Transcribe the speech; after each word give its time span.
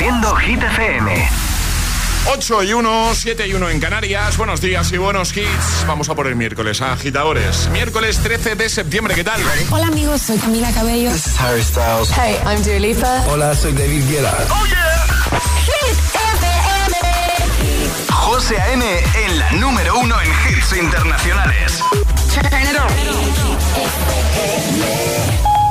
Haciendo 0.00 0.34
Hit 0.36 0.62
FM. 0.62 1.28
8 2.32 2.62
y 2.62 2.72
1, 2.72 3.10
7 3.12 3.46
y 3.46 3.52
1 3.52 3.68
en 3.68 3.80
Canarias. 3.80 4.38
Buenos 4.38 4.62
días 4.62 4.90
y 4.92 4.96
buenos 4.96 5.36
hits. 5.36 5.84
Vamos 5.86 6.08
a 6.08 6.14
por 6.14 6.26
el 6.26 6.36
miércoles, 6.36 6.80
agitadores. 6.80 7.68
Miércoles 7.68 8.18
13 8.20 8.54
de 8.54 8.70
septiembre, 8.70 9.14
¿qué 9.14 9.24
tal? 9.24 9.42
Hola 9.70 9.88
amigos, 9.88 10.22
soy 10.22 10.38
Camila 10.38 10.72
Cabello. 10.72 11.10
This 11.12 11.26
is 11.26 11.38
Harry 11.38 11.62
Styles. 11.62 12.10
Hey, 12.16 12.38
I'm 12.46 12.62
Dua 12.62 12.78
Lipa. 12.78 13.24
Hola, 13.28 13.54
soy 13.54 13.74
David 13.74 14.08
Guetta. 14.08 14.34
¡Oh, 14.48 14.66
yeah! 14.68 15.38
Hit 15.66 15.98
FM. 16.14 16.96
José 18.10 18.58
A.M. 18.58 18.82
en 19.26 19.38
la 19.38 19.52
número 19.52 19.98
uno 19.98 20.16
en 20.18 20.30
hits 20.48 20.72
internacionales. 20.78 21.78
Turn 22.32 22.46
it 22.46 22.80
on. 22.80 22.88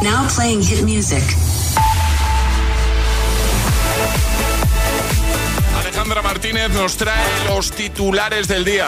Now 0.04 0.27
playing 0.27 0.61
hit 0.61 0.84
music. 0.84 1.23
Alejandra 6.09 6.34
Martínez 6.34 6.70
nos 6.72 6.98
trae 6.98 7.23
los 7.49 7.72
titulares 7.72 8.48
del 8.48 8.66
día. 8.66 8.88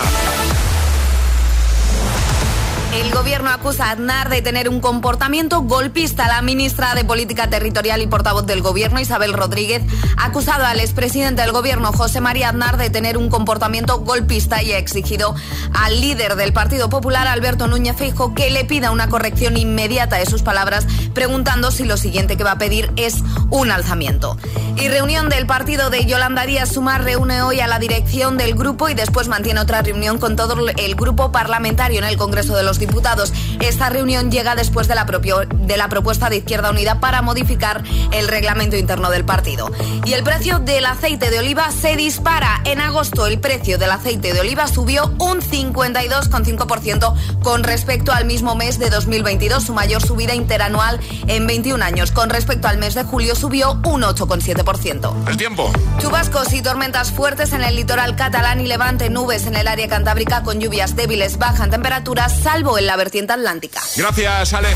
El 2.94 3.10
gobierno 3.10 3.50
acusa 3.50 3.86
a 3.86 3.92
Aznar 3.92 4.28
de 4.28 4.42
tener 4.42 4.68
un 4.68 4.82
comportamiento 4.82 5.62
golpista. 5.62 6.28
La 6.28 6.42
ministra 6.42 6.94
de 6.94 7.06
Política 7.06 7.50
Territorial 7.50 8.02
y 8.02 8.08
portavoz 8.08 8.46
del 8.46 8.62
gobierno, 8.62 9.00
Isabel 9.00 9.32
Rodríguez, 9.32 9.82
ha 10.18 10.26
acusado 10.26 10.66
al 10.66 10.82
expresidente 10.82 11.42
del 11.42 11.54
gobierno, 11.54 11.94
José 11.94 12.20
María 12.20 12.50
Aznar, 12.50 12.76
de 12.76 12.90
tener 12.90 13.18
un 13.18 13.30
comportamiento 13.30 14.00
golpista 14.00 14.62
y 14.62 14.74
ha 14.74 14.78
exigido 14.78 15.34
al 15.74 16.02
líder 16.02 16.36
del 16.36 16.52
Partido 16.52 16.90
Popular, 16.90 17.28
Alberto 17.28 17.68
Núñez 17.68 17.96
Feijo, 17.96 18.34
que 18.34 18.50
le 18.50 18.66
pida 18.66 18.92
una 18.92 19.08
corrección 19.08 19.56
inmediata 19.56 20.18
de 20.18 20.26
sus 20.26 20.44
palabras, 20.44 20.86
preguntando 21.14 21.72
si 21.72 21.86
lo 21.86 21.96
siguiente 21.96 22.36
que 22.36 22.44
va 22.44 22.52
a 22.52 22.58
pedir 22.58 22.92
es 22.98 23.24
un 23.52 23.72
alzamiento. 23.72 24.36
Y 24.76 24.90
reunión 24.90 25.30
del 25.30 25.46
partido 25.46 25.90
de 25.90 26.06
Yolanda 26.06 26.46
Díaz 26.46 26.74
Sumar 26.74 27.04
reúne 27.06 27.42
hoy 27.42 27.62
a 27.62 27.68
la 27.68 27.80
dirección 27.80 28.38
del 28.38 28.56
grupo 28.56 28.90
y 28.90 28.96
después 28.96 29.30
mantiene 29.30 29.62
otra 29.62 29.82
reunión 29.82 30.18
con 30.18 30.36
todo 30.36 30.58
el 30.68 30.96
grupo 30.96 31.32
parlamentario 31.32 32.00
en 32.00 32.06
el 32.06 32.18
Congreso 32.18 32.56
de 32.56 32.64
los 32.64 32.81
Diputados. 32.82 33.32
Esta 33.62 33.90
reunión 33.90 34.30
llega 34.32 34.56
después 34.56 34.88
de 34.90 34.96
la, 34.96 35.06
propio- 35.06 35.46
de 35.48 35.78
la 35.78 35.88
propuesta 35.88 36.30
de 36.30 36.38
Izquierda 36.38 36.70
Unida 36.72 37.00
para 37.00 37.22
modificar 37.22 37.84
el 38.12 38.28
reglamento 38.28 38.76
interno 38.76 39.10
del 39.10 39.24
partido. 39.24 39.72
Y 40.04 40.14
el 40.14 40.24
precio 40.24 40.60
del 40.60 40.86
aceite 40.86 41.30
de 41.30 41.40
oliva 41.40 41.72
se 41.72 41.96
dispara. 41.96 42.62
En 42.66 42.82
agosto 42.82 43.26
el 43.28 43.40
precio 43.40 43.78
del 43.78 43.92
aceite 43.92 44.34
de 44.34 44.42
oliva 44.42 44.68
subió 44.68 45.14
un 45.20 45.42
52,5% 45.42 47.14
con 47.44 47.64
respecto 47.64 48.12
al 48.12 48.26
mismo 48.26 48.56
mes 48.56 48.80
de 48.80 48.90
2022, 48.90 49.64
su 49.64 49.74
mayor 49.74 50.02
subida 50.02 50.34
interanual 50.36 51.00
en 51.28 51.48
21 51.48 51.84
años. 51.84 52.12
Con 52.12 52.30
respecto 52.30 52.68
al 52.68 52.78
mes 52.78 52.96
de 52.96 53.04
julio 53.04 53.36
subió 53.36 53.80
un 53.86 54.02
8,7%. 54.02 55.30
El 55.30 55.38
tiempo. 55.38 55.72
Chubascos 56.00 56.52
y 56.54 56.62
tormentas 56.62 57.12
fuertes 57.12 57.54
en 57.54 57.64
el 57.64 57.76
litoral 57.76 58.16
catalán 58.16 58.60
y 58.62 58.68
levante, 58.68 59.10
nubes 59.10 59.46
en 59.46 59.56
el 59.56 59.68
área 59.68 59.88
cantábrica 59.88 60.44
con 60.44 60.60
lluvias 60.60 60.96
débiles, 60.96 61.38
bajan 61.38 61.70
temperaturas, 61.70 62.40
salvo 62.42 62.71
en 62.78 62.88
la 62.88 62.96
vertiente 62.96 63.34
atlántica. 63.34 63.80
Gracias, 63.96 64.54
Ale. 64.54 64.70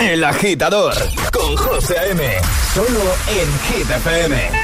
El 0.00 0.24
agitador 0.24 0.94
con 1.32 1.56
José 1.56 1.98
A.M. 1.98 2.22
Solo 2.74 3.14
en 3.28 3.76
Hit 3.76 4.63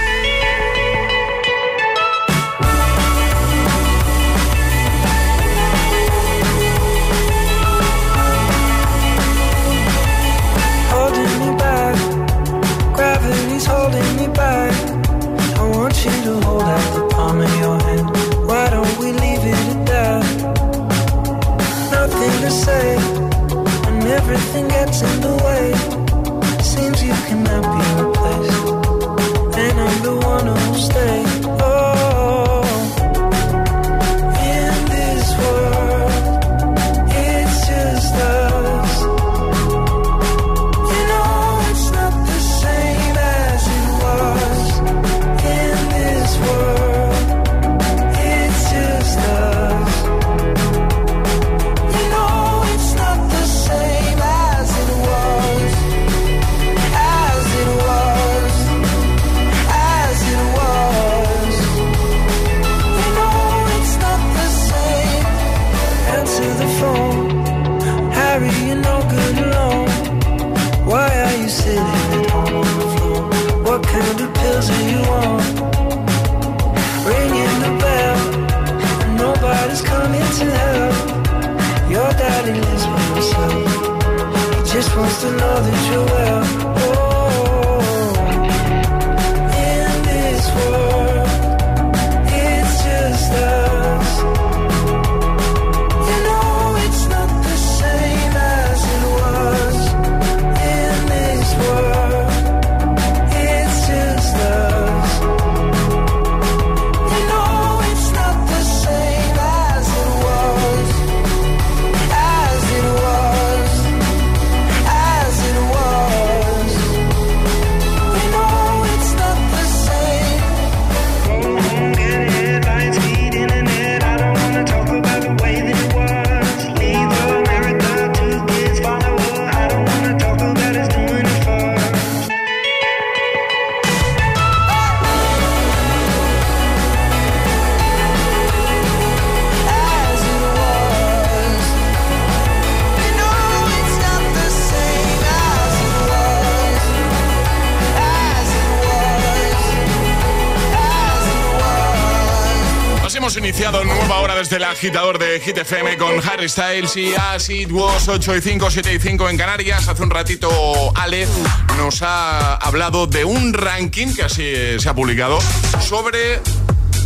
desde 154.50 154.64
el 154.64 154.70
agitador 154.70 155.20
de 155.20 155.38
Hit 155.38 155.58
FM 155.58 155.96
con 155.96 156.10
Harry 156.28 156.48
Styles 156.48 156.96
y 156.96 157.14
As 157.14 157.48
It 157.50 157.70
Was 157.70 158.08
8 158.08 158.34
y 158.34 158.40
5, 158.40 158.68
7 158.68 158.94
y 158.94 158.98
5 158.98 159.28
en 159.28 159.36
Canarias. 159.36 159.86
Hace 159.86 160.02
un 160.02 160.10
ratito 160.10 160.50
Ale 160.96 161.28
nos 161.76 162.02
ha 162.02 162.56
hablado 162.56 163.06
de 163.06 163.24
un 163.24 163.54
ranking 163.54 164.12
que 164.12 164.24
así 164.24 164.52
se 164.80 164.88
ha 164.88 164.94
publicado 164.94 165.38
sobre, 165.80 166.40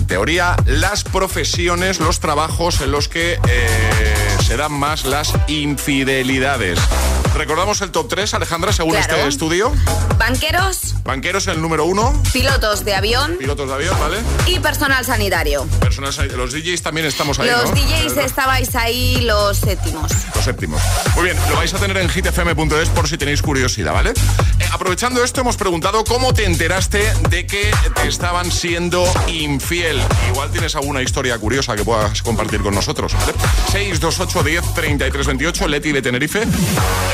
teoría, 0.06 0.56
las 0.64 1.05
profesiones, 1.05 2.00
los 2.00 2.19
trabajos 2.19 2.81
en 2.81 2.93
los 2.93 3.08
que 3.08 3.38
eh, 3.46 4.37
se 4.46 4.56
dan 4.56 4.73
más 4.73 5.05
las 5.05 5.35
infidelidades. 5.46 6.79
Recordamos 7.34 7.81
el 7.81 7.90
top 7.90 8.08
3, 8.08 8.34
Alejandra, 8.34 8.72
según 8.72 8.92
Claro. 8.92 9.14
este 9.16 9.28
estudio. 9.28 9.72
Banqueros, 10.19 10.94
Banqueros 11.02 11.46
el 11.48 11.60
número 11.60 11.84
1, 11.84 12.22
pilotos 12.32 12.84
de 12.84 12.94
avión 12.94 13.36
pilotos 13.38 13.69
de 13.69 13.75
avión, 13.75 13.96
¿vale? 13.98 14.19
y 14.46 14.60
personal 14.60 15.04
sanitario. 15.04 15.66
Personas, 15.81 16.16
los 16.36 16.52
DJs 16.52 16.82
también 16.82 17.06
estamos 17.06 17.38
ahí, 17.40 17.50
Los 17.50 17.70
¿no? 17.70 17.76
DJs 17.76 18.16
estabais 18.19 18.75
ahí 18.76 19.20
los 19.22 19.56
séptimos. 19.58 20.12
Los 20.34 20.44
séptimos. 20.44 20.81
Muy 21.16 21.25
bien, 21.25 21.36
lo 21.50 21.56
vais 21.56 21.75
a 21.75 21.78
tener 21.78 21.96
en 21.98 22.08
hitfm.es 22.08 22.88
por 22.90 23.08
si 23.08 23.19
tenéis 23.19 23.42
curiosidad, 23.42 23.92
¿vale? 23.92 24.12
Aprovechando 24.75 25.23
esto, 25.23 25.41
hemos 25.41 25.56
preguntado 25.56 26.03
cómo 26.03 26.35
te 26.35 26.47
enteraste 26.47 27.05
de 27.31 27.47
que 27.47 27.71
te 27.94 28.09
estaban 28.09 28.50
siendo 28.50 29.05
infiel. 29.29 30.03
Igual 30.32 30.50
tienes 30.50 30.75
alguna 30.75 31.00
historia 31.00 31.38
curiosa 31.38 31.76
que 31.76 31.85
puedas 31.85 32.23
compartir 32.23 32.61
con 32.61 32.75
nosotros, 32.75 33.15
¿vale? 33.15 33.35
628 33.71 34.43
10 34.43 34.75
33 34.75 35.26
28, 35.29 35.69
Leti 35.69 35.93
de 35.93 36.03
Tenerife. 36.03 36.43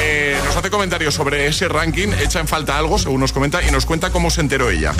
Eh, 0.00 0.40
nos 0.42 0.56
hace 0.56 0.70
comentarios 0.70 1.12
sobre 1.12 1.48
ese 1.48 1.68
ranking, 1.68 2.08
echa 2.18 2.40
en 2.40 2.48
falta 2.48 2.78
algo, 2.78 2.98
según 2.98 3.20
nos 3.20 3.34
comenta, 3.34 3.62
y 3.62 3.70
nos 3.70 3.84
cuenta 3.84 4.08
cómo 4.08 4.30
se 4.30 4.40
enteró 4.40 4.70
ella. 4.70 4.94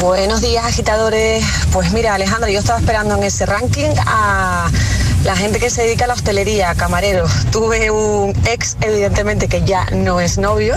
Buenos 0.00 0.40
días, 0.40 0.64
agitadores. 0.64 1.44
Pues 1.72 1.92
mira, 1.92 2.14
Alejandra, 2.14 2.50
yo 2.50 2.58
estaba 2.58 2.80
esperando 2.80 3.14
en 3.14 3.22
ese 3.22 3.46
ranking 3.46 3.94
a 4.04 4.68
la 5.28 5.36
gente 5.36 5.60
que 5.60 5.68
se 5.68 5.82
dedica 5.82 6.06
a 6.06 6.08
la 6.08 6.14
hostelería, 6.14 6.74
camareros. 6.74 7.30
Tuve 7.52 7.90
un 7.90 8.34
ex, 8.46 8.78
evidentemente, 8.80 9.46
que 9.46 9.62
ya 9.62 9.84
no 9.92 10.22
es 10.22 10.38
novio, 10.38 10.74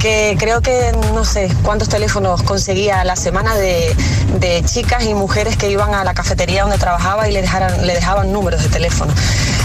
que 0.00 0.34
creo 0.38 0.62
que 0.62 0.92
no 1.12 1.26
sé 1.26 1.54
cuántos 1.62 1.90
teléfonos 1.90 2.42
conseguía 2.42 3.02
a 3.02 3.04
la 3.04 3.16
semana 3.16 3.54
de, 3.54 3.94
de 4.40 4.62
chicas 4.64 5.04
y 5.04 5.12
mujeres 5.12 5.58
que 5.58 5.70
iban 5.70 5.92
a 5.94 6.04
la 6.04 6.14
cafetería 6.14 6.62
donde 6.62 6.78
trabajaba 6.78 7.28
y 7.28 7.32
le, 7.32 7.42
dejaran, 7.42 7.86
le 7.86 7.92
dejaban 7.92 8.32
números 8.32 8.62
de 8.62 8.70
teléfono. 8.70 9.12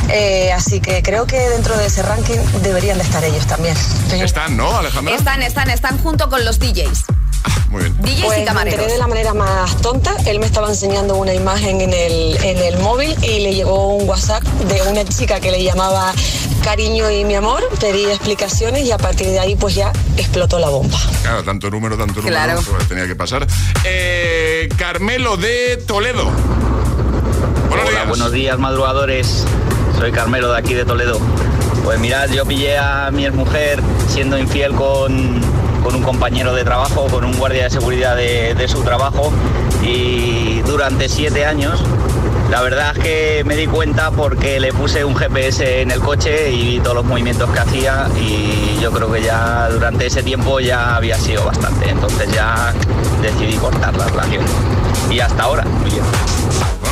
Eh, 0.09 0.51
así 0.51 0.81
que 0.81 1.01
creo 1.01 1.25
que 1.25 1.39
dentro 1.47 1.77
de 1.77 1.85
ese 1.85 2.03
ranking 2.03 2.39
deberían 2.61 2.97
de 2.97 3.05
estar 3.05 3.23
ellos 3.23 3.47
también. 3.47 3.77
Están, 4.11 4.57
¿no, 4.57 4.77
Alejandra? 4.77 5.15
Están, 5.15 5.41
están, 5.41 5.69
están 5.69 5.97
junto 5.99 6.29
con 6.29 6.43
los 6.43 6.59
DJs. 6.59 7.05
Muy 7.69 7.83
bien. 7.83 7.97
DJs 8.01 8.25
Pues 8.25 8.39
y 8.39 8.45
camareros. 8.45 8.87
de 8.87 8.97
la 8.97 9.07
manera 9.07 9.33
más 9.33 9.75
tonta. 9.81 10.15
Él 10.25 10.39
me 10.39 10.45
estaba 10.45 10.69
enseñando 10.69 11.15
una 11.15 11.33
imagen 11.33 11.81
en 11.81 11.93
el, 11.93 12.37
en 12.43 12.57
el 12.57 12.77
móvil 12.79 13.15
y 13.23 13.39
le 13.41 13.53
llegó 13.53 13.95
un 13.95 14.07
WhatsApp 14.07 14.43
de 14.43 14.81
una 14.89 15.03
chica 15.05 15.39
que 15.39 15.51
le 15.51 15.63
llamaba 15.63 16.13
cariño 16.63 17.09
y 17.11 17.23
mi 17.25 17.35
amor. 17.35 17.63
Pedí 17.79 18.05
explicaciones 18.05 18.83
y 18.85 18.91
a 18.91 18.97
partir 18.97 19.27
de 19.27 19.39
ahí 19.39 19.55
pues 19.55 19.75
ya 19.75 19.91
explotó 20.17 20.59
la 20.59 20.69
bomba. 20.69 20.97
Claro, 21.21 21.43
tanto 21.43 21.69
número, 21.69 21.97
tanto 21.97 22.21
número, 22.21 22.29
Claro. 22.35 22.61
pues 22.69 22.87
tenía 22.87 23.07
que 23.07 23.15
pasar. 23.15 23.45
Eh, 23.83 24.69
Carmelo 24.77 25.37
de 25.37 25.77
Toledo. 25.87 26.25
Buenos 27.69 27.87
Hola, 27.87 27.89
días. 27.91 28.07
buenos 28.07 28.31
días 28.31 28.57
madrugadores. 28.59 29.43
Soy 29.97 30.11
Carmelo 30.11 30.51
de 30.51 30.57
aquí 30.59 30.73
de 30.73 30.85
Toledo. 30.85 31.19
Pues 31.83 31.99
mirad, 31.99 32.29
yo 32.29 32.45
pillé 32.45 32.77
a 32.77 33.09
mi 33.11 33.29
mujer 33.31 33.81
siendo 34.09 34.37
infiel 34.37 34.73
con, 34.73 35.41
con 35.83 35.95
un 35.95 36.03
compañero 36.03 36.53
de 36.53 36.63
trabajo, 36.63 37.07
con 37.07 37.23
un 37.23 37.37
guardia 37.37 37.65
de 37.65 37.69
seguridad 37.69 38.15
de, 38.15 38.67
su 38.67 38.81
trabajo 38.83 39.31
y 39.81 40.61
durante 40.61 41.09
siete 41.09 41.45
años. 41.45 41.81
La 42.49 42.61
verdad 42.61 42.93
es 42.95 43.03
que 43.03 43.43
me 43.45 43.55
di 43.55 43.67
cuenta 43.67 44.11
porque 44.11 44.59
le 44.59 44.71
puse 44.71 45.03
un 45.03 45.15
GPS 45.15 45.81
en 45.81 45.91
el 45.91 45.99
coche 45.99 46.51
y 46.51 46.63
vi 46.63 46.79
todos 46.79 46.95
los 46.95 47.05
movimientos 47.05 47.49
que 47.49 47.59
hacía 47.59 48.07
y 48.17 48.79
yo 48.81 48.91
creo 48.91 49.11
que 49.11 49.21
ya 49.21 49.67
durante 49.69 50.05
ese 50.05 50.23
tiempo 50.23 50.59
ya 50.59 50.95
había 50.95 51.17
sido 51.17 51.43
bastante. 51.43 51.89
Entonces 51.89 52.31
ya 52.31 52.73
decidí 53.21 53.57
cortar 53.57 53.95
la 53.97 54.05
relación. 54.05 54.45
Y 55.09 55.19
hasta 55.19 55.43
ahora, 55.43 55.65
bien. 55.83 56.03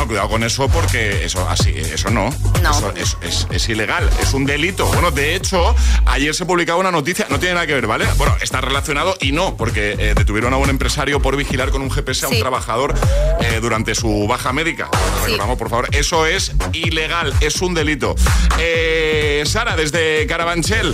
Bueno, 0.05 0.07
cuidado 0.07 0.29
con 0.29 0.43
eso 0.43 0.67
porque 0.69 1.25
eso 1.25 1.47
así, 1.49 1.71
eso 1.75 2.09
no. 2.11 2.29
No. 2.61 2.71
Eso 2.71 2.93
es, 2.95 3.17
es- 3.21 3.47
es 3.49 3.69
ilegal, 3.69 4.07
es 4.21 4.33
un 4.33 4.45
delito. 4.45 4.85
Bueno, 4.87 5.09
de 5.09 5.35
hecho, 5.35 5.75
ayer 6.05 6.33
se 6.35 6.45
publicaba 6.45 6.79
una 6.79 6.91
noticia, 6.91 7.25
no 7.29 7.39
tiene 7.39 7.55
nada 7.55 7.65
que 7.65 7.73
ver, 7.73 7.87
¿vale? 7.87 8.05
Bueno, 8.17 8.35
está 8.41 8.61
relacionado 8.61 9.15
y 9.19 9.31
no, 9.31 9.57
porque 9.57 9.93
eh, 9.97 10.13
detuvieron 10.15 10.53
a 10.53 10.57
un 10.57 10.69
empresario 10.69 11.19
por 11.21 11.35
vigilar 11.37 11.71
con 11.71 11.81
un 11.81 11.89
GPS 11.89 12.25
a 12.25 12.29
un 12.29 12.35
Sí. 12.35 12.39
trabajador 12.39 12.93
eh, 13.41 13.57
durante 13.61 13.95
su 13.95 14.27
baja 14.27 14.53
médica. 14.53 14.89
Recordamos, 15.23 15.57
por 15.57 15.69
favor, 15.69 15.87
eso 15.91 16.25
es 16.27 16.51
ilegal, 16.73 17.33
es 17.41 17.61
un 17.61 17.73
delito. 17.73 18.15
Eh, 18.59 19.43
Sara, 19.45 19.75
desde 19.75 20.27
Carabanchel. 20.27 20.93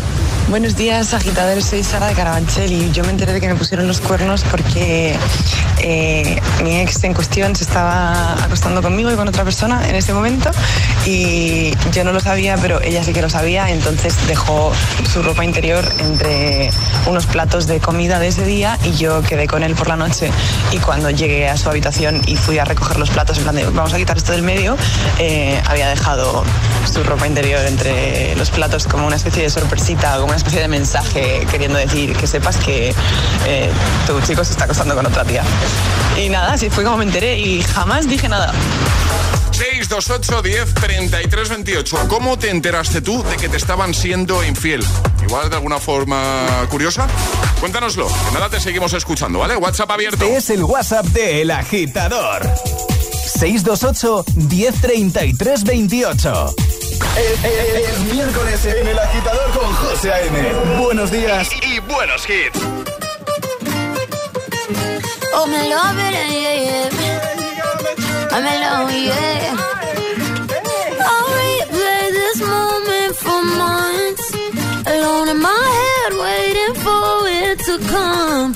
Buenos 0.49 0.75
días, 0.75 1.13
agitadores. 1.13 1.65
Soy 1.65 1.83
Sara 1.83 2.07
de 2.07 2.13
Carabanchel 2.13 2.91
yo 2.91 3.03
me 3.03 3.11
enteré 3.11 3.33
de 3.33 3.39
que 3.39 3.47
me 3.47 3.55
pusieron 3.55 3.87
los 3.87 4.01
cuernos 4.01 4.43
porque 4.43 5.15
eh, 5.79 6.41
mi 6.63 6.79
ex 6.79 7.03
en 7.03 7.13
cuestión 7.13 7.55
se 7.55 7.63
estaba 7.63 8.33
acostando 8.43 8.81
conmigo 8.81 9.11
y 9.11 9.15
con 9.15 9.27
otra 9.27 9.43
persona 9.43 9.87
en 9.87 9.95
ese 9.95 10.13
momento 10.13 10.51
y 11.05 11.71
yo 11.91 12.03
no 12.03 12.11
lo 12.11 12.19
sabía, 12.19 12.57
pero 12.57 12.81
ella 12.81 13.03
sí 13.03 13.13
que 13.13 13.21
lo 13.21 13.29
sabía, 13.29 13.69
entonces 13.71 14.15
dejó 14.27 14.71
su 15.11 15.23
ropa 15.23 15.43
interior 15.43 15.83
entre 15.99 16.69
unos 17.07 17.25
platos 17.25 17.67
de 17.67 17.79
comida 17.79 18.19
de 18.19 18.27
ese 18.27 18.45
día 18.45 18.77
y 18.83 18.91
yo 18.91 19.21
quedé 19.23 19.47
con 19.47 19.63
él 19.63 19.73
por 19.75 19.87
la 19.87 19.95
noche 19.95 20.31
y 20.71 20.77
cuando 20.77 21.09
llegué 21.09 21.47
a 21.49 21.57
su 21.57 21.69
habitación 21.69 22.21
y 22.27 22.35
fui 22.35 22.59
a 22.59 22.65
recoger 22.65 22.99
los 22.99 23.09
platos 23.09 23.37
en 23.37 23.43
plan 23.43 23.55
de 23.55 23.65
vamos 23.65 23.93
a 23.93 23.97
quitar 23.97 24.17
esto 24.17 24.33
del 24.33 24.43
medio, 24.43 24.75
eh, 25.19 25.61
había 25.65 25.89
dejado 25.89 26.43
su 26.91 27.03
ropa 27.03 27.25
interior 27.25 27.65
entre 27.65 28.35
los 28.35 28.51
platos 28.51 28.85
como 28.85 29.07
una 29.07 29.15
especie 29.15 29.43
de 29.43 29.49
sorpresita, 29.49 30.17
una 30.31 30.37
especie 30.37 30.61
de 30.61 30.69
mensaje 30.69 31.45
queriendo 31.51 31.77
decir 31.77 32.15
que 32.15 32.25
sepas 32.25 32.55
que 32.55 32.95
eh, 33.45 33.69
tu 34.07 34.21
chico 34.21 34.45
se 34.45 34.53
está 34.53 34.63
acostando 34.63 34.95
con 34.95 35.05
otra 35.05 35.25
tía. 35.25 35.43
Y 36.17 36.29
nada, 36.29 36.53
así 36.53 36.69
fue 36.69 36.85
como 36.85 36.95
me 36.95 37.03
enteré 37.03 37.37
y 37.37 37.61
jamás 37.61 38.07
dije 38.07 38.29
nada. 38.29 38.53
628 39.51 40.41
10 40.41 40.73
33 40.73 41.49
28. 41.49 41.97
¿Cómo 42.07 42.39
te 42.39 42.49
enteraste 42.49 43.01
tú 43.01 43.21
de 43.23 43.35
que 43.35 43.49
te 43.49 43.57
estaban 43.57 43.93
siendo 43.93 44.41
infiel? 44.45 44.81
Igual 45.21 45.49
de 45.49 45.57
alguna 45.57 45.79
forma 45.79 46.65
curiosa. 46.69 47.07
Cuéntanoslo. 47.59 48.07
Que 48.07 48.31
nada 48.33 48.47
te 48.47 48.61
seguimos 48.61 48.93
escuchando, 48.93 49.39
¿vale? 49.39 49.57
WhatsApp 49.57 49.91
abierto. 49.91 50.23
Este 50.23 50.37
es 50.37 50.49
el 50.51 50.63
WhatsApp 50.63 51.07
de 51.07 51.41
El 51.41 51.51
Agitador. 51.51 52.49
628 53.25 54.23
1033 54.35 55.63
28. 55.65 56.55
Es, 57.17 57.43
es- 57.43 57.89
es 57.89 57.99
miércoles 58.13 58.65
en 58.65 58.87
El 58.87 58.99
Agitador 58.99 59.51
con 59.51 59.73
José 59.73 60.11
A.M. 60.11 60.53
Buenos 60.79 61.11
días 61.11 61.49
y, 61.61 61.75
y 61.75 61.79
buenos 61.79 62.27
hits. 62.29 62.59
Oh, 65.33 65.45
me 65.47 65.69
love 65.69 65.97
it, 65.97 66.13
yeah, 66.13 66.55
yeah. 66.55 66.89
I'm 68.31 68.45
in 68.45 68.61
love, 68.61 68.91
yeah. 68.91 69.57
I'll 70.99 71.29
replay 71.35 72.11
this 72.11 72.41
moment 72.41 73.15
for 73.15 73.43
months. 73.43 74.33
Alone 74.87 75.29
in 75.29 75.39
my 75.41 75.49
head, 75.49 76.13
waiting 76.17 76.75
for 76.75 77.27
it 77.27 77.59
to 77.65 77.77
come. 77.89 78.55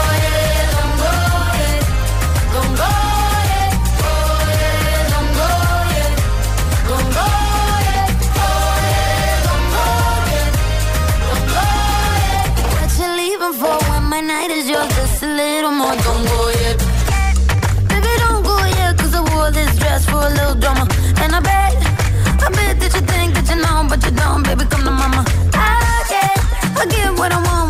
baby, 24.43 24.65
come 24.69 24.83
to 24.85 24.91
mama. 24.91 25.25
I 25.53 26.03
get, 26.09 26.77
I 26.77 26.85
get 26.85 27.17
what 27.17 27.31
I 27.31 27.37
want 27.43 27.60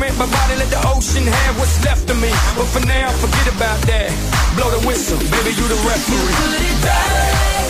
My 0.00 0.08
body, 0.08 0.56
let 0.56 0.70
the 0.70 0.80
ocean 0.88 1.26
have 1.26 1.58
what's 1.58 1.84
left 1.84 2.08
of 2.08 2.16
me. 2.20 2.30
But 2.56 2.64
for 2.72 2.80
now, 2.86 3.12
forget 3.20 3.54
about 3.54 3.80
that. 3.84 4.08
Blow 4.56 4.70
the 4.70 4.86
whistle, 4.88 5.18
baby, 5.18 5.52
you 5.52 5.68
the 5.68 5.76
referee. 5.84 6.80
I 6.88 7.69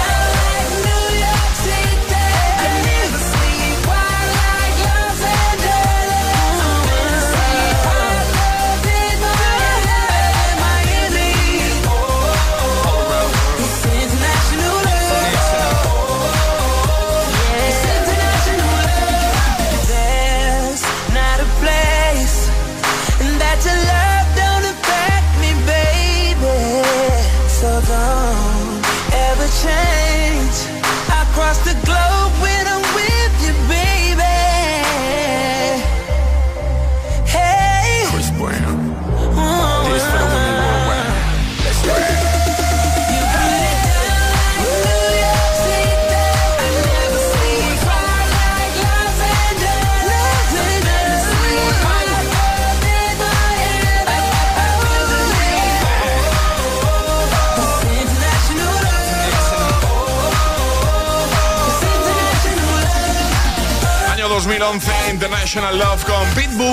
International 65.53 65.75
Love 65.75 66.05
con 66.05 66.33
Pitbull 66.33 66.70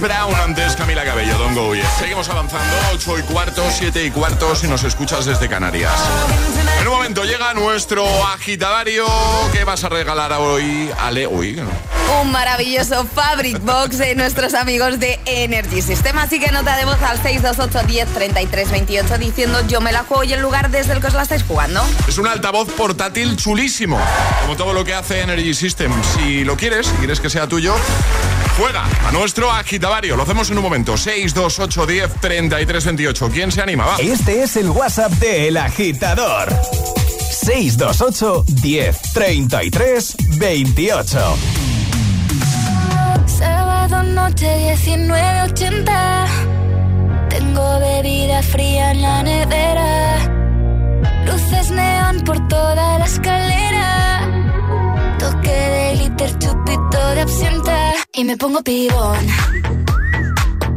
Chris 0.00 0.08
Brown. 0.08 0.34
Antes 0.34 0.74
Camila 0.76 1.04
Cabello, 1.04 1.36
Don't 1.38 1.54
Go. 1.54 1.72
Seguimos 1.98 2.28
avanzando, 2.28 2.74
8 2.94 3.18
y 3.18 3.22
cuarto, 3.22 3.62
7 3.70 4.06
y 4.06 4.10
cuarto, 4.10 4.54
si 4.56 4.66
nos 4.66 4.82
escuchas 4.82 5.24
desde 5.24 5.48
Canarias. 5.48 5.92
En 6.80 6.88
un 6.88 6.94
momento 6.94 7.24
llega 7.24 7.52
nuestro 7.54 8.04
agitadario. 8.26 9.06
¿Qué 9.52 9.64
vas 9.64 9.84
a 9.84 9.88
regalar 9.88 10.32
hoy, 10.32 10.90
Ale? 10.98 11.26
Uy, 11.26 11.60
Un 12.22 12.32
maravilloso 12.32 13.06
Fabric 13.06 13.60
Box 13.60 13.98
de 13.98 14.14
nuestros 14.14 14.54
amigos 14.54 14.98
de 14.98 15.20
Energy 15.26 15.82
System. 15.82 16.18
Así 16.18 16.40
que 16.40 16.50
nota 16.50 16.76
de 16.76 16.84
voz 16.84 17.00
al 17.02 17.20
628 17.20 17.86
10 17.86 18.08
33 18.08 18.70
28 18.70 19.18
diciendo 19.18 19.66
yo 19.66 19.80
me 19.80 19.92
la 19.92 20.04
juego 20.04 20.24
y 20.24 20.32
el 20.32 20.40
lugar 20.40 20.70
desde 20.70 20.94
el 20.94 21.00
que 21.00 21.08
os 21.08 21.14
la 21.14 21.22
estáis 21.22 21.42
jugando. 21.42 21.84
Es 22.08 22.18
un 22.18 22.26
altavoz 22.26 22.70
portátil 22.72 23.36
chulísimo, 23.36 24.00
como 24.42 24.56
todo 24.56 24.72
lo 24.72 24.84
que 24.84 24.94
hace 24.94 25.20
Energy 25.20 25.54
System. 25.54 25.92
Si 26.14 26.44
lo 26.44 26.56
quieres, 26.56 26.86
si 26.86 26.94
quieres 26.94 27.20
que 27.20 27.28
sea 27.28 27.46
tuyo, 27.46 27.74
juega 28.56 28.84
a 29.06 29.12
nuestro 29.12 29.50
agitadario. 29.50 30.16
Lo 30.16 30.22
hacemos 30.22 30.50
en 30.50 30.56
un 30.56 30.62
momento. 30.62 30.96
628 30.96 31.86
10 31.86 32.14
33 32.20 32.84
28. 32.84 33.30
¿Quién 33.30 33.52
se 33.52 33.62
anima? 33.62 33.86
Va. 33.86 33.96
Este 33.98 34.42
es 34.42 34.56
el 34.56 34.70
WhatsApp 34.70 35.12
de 35.12 35.48
El 35.48 35.56
Agitador. 35.56 36.48
628 37.30 38.44
10 38.46 39.00
33 39.12 40.16
28. 40.38 41.36
Sábado 43.26 44.02
noche 44.02 44.76
19.80 44.76 46.26
Tengo 47.30 47.78
bebida 47.80 48.42
fría 48.42 48.90
en 48.90 49.02
la 49.02 49.22
nevera 49.22 50.18
Luces 51.24 51.70
neón 51.70 52.20
por 52.24 52.46
toda 52.48 52.98
la 52.98 53.04
escalera 53.06 54.28
Toque 55.18 55.50
de 55.50 55.96
glitter, 55.96 56.38
chupito 56.38 57.08
de 57.14 57.20
absenta 57.22 57.99
Y 58.12 58.24
me 58.24 58.36
pongo 58.36 58.60
pibón. 58.62 59.26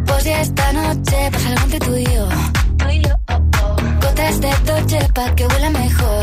Pues 0.05 0.23
ya 0.23 0.41
esta 0.41 0.71
noche 0.73 1.29
pasa 1.31 1.49
algo 1.49 1.63
entre 1.63 1.79
tú 1.79 1.95
y 1.95 2.05
yo. 2.05 2.27
Gotas 4.01 4.39
de 4.39 4.51
Dolce 4.65 4.99
pa' 5.15 5.33
que 5.35 5.47
huela 5.47 5.69
mejor 5.71 6.22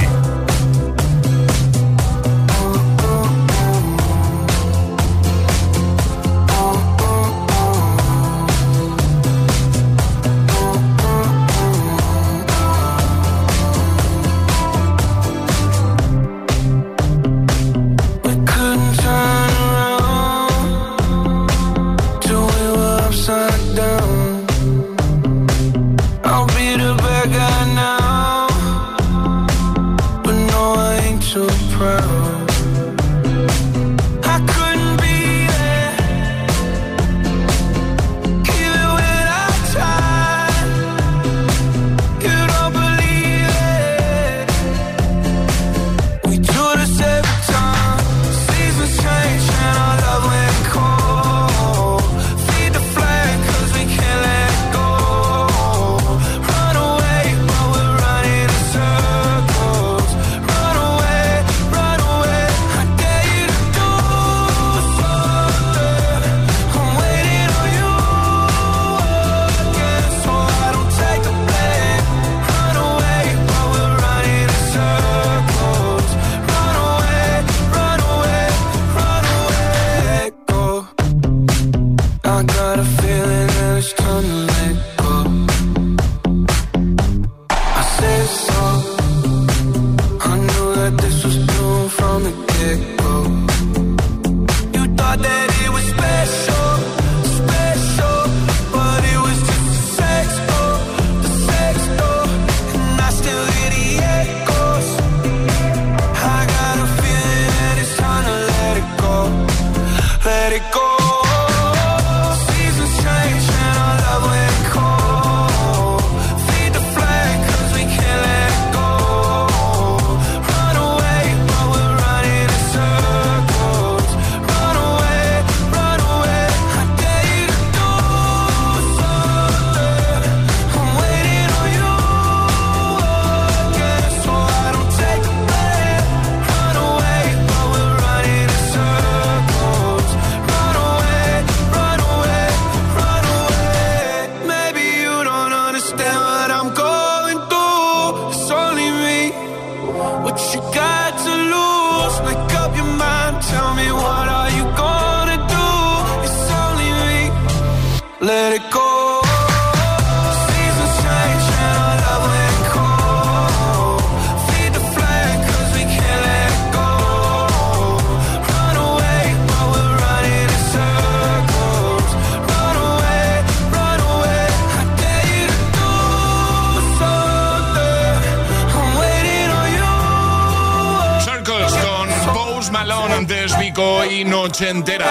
y 184.05 184.23
Noche 184.23 184.69
Entera. 184.69 185.05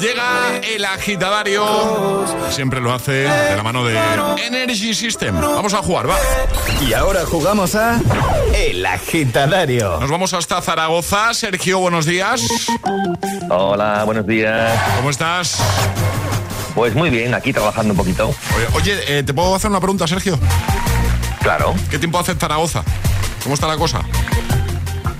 Llega 0.00 0.58
el 0.62 0.84
agitadario. 0.84 2.26
Siempre 2.50 2.80
lo 2.80 2.92
hace 2.92 3.12
de 3.12 3.56
la 3.56 3.62
mano 3.62 3.84
de 3.84 3.98
Energy 4.46 4.94
System. 4.94 5.40
Vamos 5.40 5.74
a 5.74 5.78
jugar, 5.78 6.08
va. 6.08 6.16
Y 6.86 6.92
ahora 6.92 7.24
jugamos 7.24 7.74
a 7.74 8.00
El 8.54 8.84
agitadario. 8.84 9.98
Nos 10.00 10.10
vamos 10.10 10.34
hasta 10.34 10.60
Zaragoza. 10.60 11.32
Sergio, 11.34 11.78
buenos 11.78 12.06
días. 12.06 12.42
Hola, 13.48 14.04
buenos 14.04 14.26
días. 14.26 14.78
¿Cómo 14.96 15.10
estás? 15.10 15.58
Pues 16.74 16.94
muy 16.94 17.10
bien, 17.10 17.34
aquí 17.34 17.52
trabajando 17.52 17.92
un 17.92 17.96
poquito. 17.96 18.28
Oye, 18.28 18.66
oye, 18.74 19.18
eh, 19.18 19.22
¿te 19.22 19.34
puedo 19.34 19.54
hacer 19.54 19.70
una 19.70 19.80
pregunta, 19.80 20.06
Sergio? 20.06 20.38
Claro. 21.42 21.74
¿Qué 21.90 21.98
tiempo 21.98 22.18
hace 22.18 22.32
en 22.32 22.38
Zaragoza? 22.38 22.84
¿Cómo 23.42 23.54
está 23.54 23.66
la 23.66 23.76
cosa? 23.76 24.02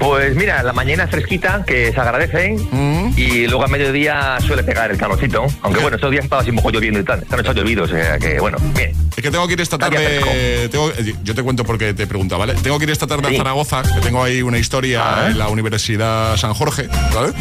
Pues 0.01 0.35
mira, 0.35 0.63
la 0.63 0.73
mañana 0.73 1.07
fresquita, 1.07 1.63
que 1.67 1.93
se 1.93 2.01
agradece, 2.01 2.57
Mm. 2.73 3.13
y 3.17 3.47
luego 3.47 3.65
a 3.65 3.69
mediodía 3.69 4.39
suele 4.41 4.65
pegar 4.65 4.91
el 4.91 4.97
calorcito. 4.97 5.47
Aunque 5.63 5.81
bueno, 5.81 5.97
estos 5.97 6.11
días 6.11 6.25
estaba 6.25 6.41
así 6.43 6.51
poco 6.53 6.71
lloviendo 6.71 6.99
y 7.01 7.05
tal. 7.05 7.23
Esta 7.23 7.37
noche 7.37 7.51
ha 7.51 7.53
llovido, 7.53 7.85
o 7.85 7.87
sea 7.89 8.19
que 8.19 8.41
bueno, 8.41 8.57
bien. 8.75 8.93
Es 9.15 9.23
que 9.23 9.31
tengo 9.31 9.47
que 9.47 9.53
ir 9.53 9.61
esta 9.61 9.77
tarde. 9.77 10.69
tengo- 10.71 10.91
eh, 10.97 11.15
yo 11.23 11.35
te 11.35 11.43
cuento 11.43 11.65
porque 11.65 11.93
te 11.93 12.07
pregunto, 12.07 12.39
¿vale? 12.39 12.55
Tengo 12.55 12.79
que 12.79 12.85
ir 12.85 12.91
esta 12.91 13.07
tarde 13.07 13.29
Sí. 13.29 13.35
a 13.35 13.39
Zaragoza, 13.39 13.83
que 13.83 14.01
tengo 14.01 14.25
ahí 14.25 14.41
una 14.41 14.59
historia 14.59 15.03
Ah. 15.05 15.27
en 15.29 15.39
la 15.39 15.49
Universidad 15.49 16.37
San 16.39 16.55
Jorge, 16.55 16.89
¿vale? 17.15 17.33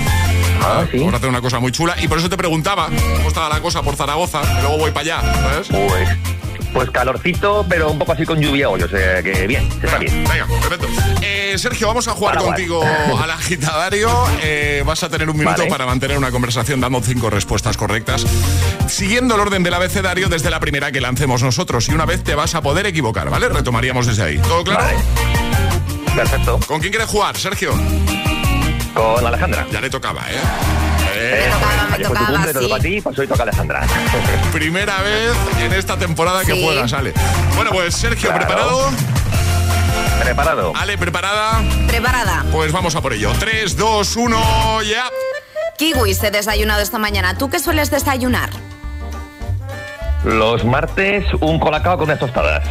Ah, 0.62 0.84
sí. 0.92 0.98
Vamos 0.98 1.14
a 1.14 1.18
hacer 1.18 1.30
una 1.30 1.40
cosa 1.42 1.60
muy 1.60 1.72
chula 1.72 1.96
y 2.02 2.10
por 2.10 2.18
eso 2.20 2.30
te 2.30 2.36
preguntaba 2.38 2.88
cómo 2.88 3.28
estaba 3.30 3.48
la 3.48 3.62
cosa 3.62 3.82
por 3.84 3.96
Zaragoza, 3.96 4.42
que 4.42 4.62
luego 4.62 4.78
voy 4.80 4.92
para 4.92 5.18
allá, 5.18 5.34
¿sabes? 5.34 5.68
Pues, 5.70 6.10
pues 6.74 6.90
calorcito, 6.92 7.66
pero 7.68 7.92
un 7.92 8.00
poco 8.00 8.14
así 8.14 8.26
con 8.26 8.40
lluvia 8.40 8.70
hoy, 8.70 8.82
o 8.82 8.88
sea 8.88 9.22
que 9.24 9.48
bien, 9.48 9.68
está 9.82 9.98
bien. 9.98 10.24
Venga, 10.24 10.46
perfecto. 10.48 10.88
Eh, 11.22 11.56
Sergio, 11.58 11.88
vamos 11.88 12.08
a 12.08 12.12
jugar 12.12 12.38
contigo 12.38 12.84
al 13.22 13.32
agitadario. 13.32 14.10
Eh, 14.42 14.84
vas 14.86 15.04
a 15.04 15.10
tener 15.10 15.30
un 15.30 15.38
minuto 15.38 15.58
Vale. 15.58 15.70
para 15.70 15.86
mantener 15.86 16.18
una 16.18 16.32
conversación 16.32 16.80
dando 16.82 17.02
cinco 17.02 17.30
respuestas 17.30 17.78
correctas, 17.78 18.26
siguiendo 18.88 19.36
el 19.36 19.42
orden 19.42 19.64
del 19.64 19.74
abecedario 19.74 20.30
desde 20.30 20.50
la 20.50 20.60
primera 20.60 20.92
que 20.92 21.02
lancemos 21.02 21.42
nosotros. 21.44 21.88
Y 21.90 21.94
una 21.94 22.06
vez 22.06 22.24
te 22.24 22.36
vas 22.36 22.56
a 22.56 22.62
poder 22.62 22.86
equivocar, 22.86 23.30
¿vale? 23.30 23.50
Retomaríamos 23.50 24.06
desde 24.08 24.24
ahí. 24.24 24.38
¿Todo 24.38 24.64
claro? 24.64 24.84
Vale. 24.84 24.98
Perfecto. 26.16 26.60
¿Con 26.68 26.80
quién 26.80 26.92
quieres 26.92 27.10
jugar, 27.10 27.38
Sergio? 27.38 27.72
Con 28.94 29.26
Alejandra. 29.26 29.66
Ya 29.72 29.80
le 29.82 29.90
tocaba, 29.90 30.22
¿eh? 30.30 30.89
Me 31.20 31.26
Eh, 31.26 31.52
Ayer 31.94 32.08
fue 32.08 32.16
tu 32.16 32.24
tocaba, 32.24 32.28
cumple, 32.38 32.54
sí. 32.54 32.60
toca 32.60 32.76
a 32.76 32.80
ti, 32.80 33.02
pues 33.02 33.20
hoy 33.20 33.28
toca 33.28 33.42
a 33.42 33.44
Alejandra. 33.44 33.88
primera 34.54 35.02
vez 35.02 35.34
en 35.60 35.74
esta 35.74 35.98
temporada 35.98 36.46
que 36.46 36.54
Sí. 36.54 36.64
juega, 36.64 36.88
sale. 36.88 37.14
Bueno, 37.56 37.72
pues 37.72 37.96
Sergio, 37.96 38.30
Claro. 38.30 38.46
¿preparado? 38.46 38.90
¿Preparado? 40.24 40.74
Ale, 40.76 40.98
¿preparada? 40.98 41.62
Preparada. 41.88 42.46
Pues 42.52 42.72
vamos 42.72 42.96
a 42.96 43.02
por 43.02 43.14
ello. 43.14 43.32
3, 43.40 43.76
2, 43.78 44.16
1, 44.16 44.82
ya. 44.84 45.06
Kiwis 45.78 46.22
he 46.24 46.32
desayunado 46.32 46.82
esta 46.82 47.00
mañana. 47.00 47.38
¿Tú 47.38 47.50
qué 47.50 47.60
sueles 47.60 47.90
desayunar? 47.92 48.50
Los 50.24 50.66
martes, 50.66 51.26
un 51.40 51.60
colacao 51.60 51.98
con 51.98 52.06
unas 52.06 52.20
tostadas. 52.20 52.68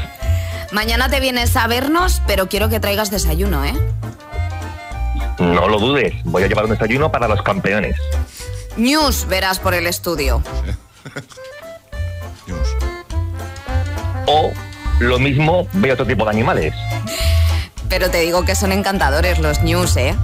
Mañana 0.73 1.09
te 1.09 1.19
vienes 1.21 1.57
a 1.57 1.67
vernos, 1.67 2.21
pero 2.27 2.49
quiero 2.49 2.69
que 2.69 2.79
traigas 2.81 3.11
desayuno, 3.11 3.65
¿eh? 3.65 3.75
No 5.39 5.69
lo 5.69 5.79
dudes, 5.79 6.13
voy 6.25 6.43
a 6.43 6.47
llevar 6.49 6.65
un 6.65 6.73
desayuno 6.73 7.11
para 7.11 7.27
los 7.29 7.41
campeones. 7.43 7.97
News 8.79 9.27
verás 9.29 9.59
por 9.59 9.75
el 9.75 9.87
estudio. 9.87 10.43
Dios. 12.47 12.69
O 14.27 14.51
lo 15.01 15.19
mismo, 15.19 15.69
veo 15.75 15.95
otro 15.95 16.07
tipo 16.07 16.25
de 16.25 16.31
animales. 16.31 16.73
Pero 17.89 18.11
te 18.11 18.21
digo 18.21 18.45
que 18.45 18.55
son 18.55 18.73
encantadores 18.73 19.39
los 19.39 19.61
news, 19.63 19.97
¿eh? 19.97 20.15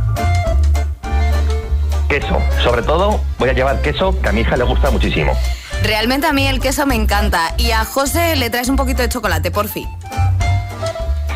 Queso, 2.09 2.41
sobre 2.63 2.83
todo 2.83 3.21
voy 3.39 3.49
a 3.49 3.53
llevar 3.55 3.81
queso 3.83 4.19
que 4.21 4.29
a 4.29 4.33
mi 4.33 4.43
hija 4.43 4.57
le 4.57 4.65
gusta 4.65 4.91
muchísimo. 4.91 5.33
Realmente 5.83 6.27
a 6.27 6.33
mí 6.33 6.47
el 6.47 6.61
queso 6.61 6.87
me 6.87 6.95
encanta. 6.95 7.55
Y 7.59 7.73
a 7.73 7.85
José 7.85 8.37
le 8.37 8.51
traes 8.51 8.69
un 8.69 8.77
poquito 8.77 9.03
de 9.03 9.09
chocolate, 9.09 9.51
por 9.51 9.69
fin. 9.69 9.89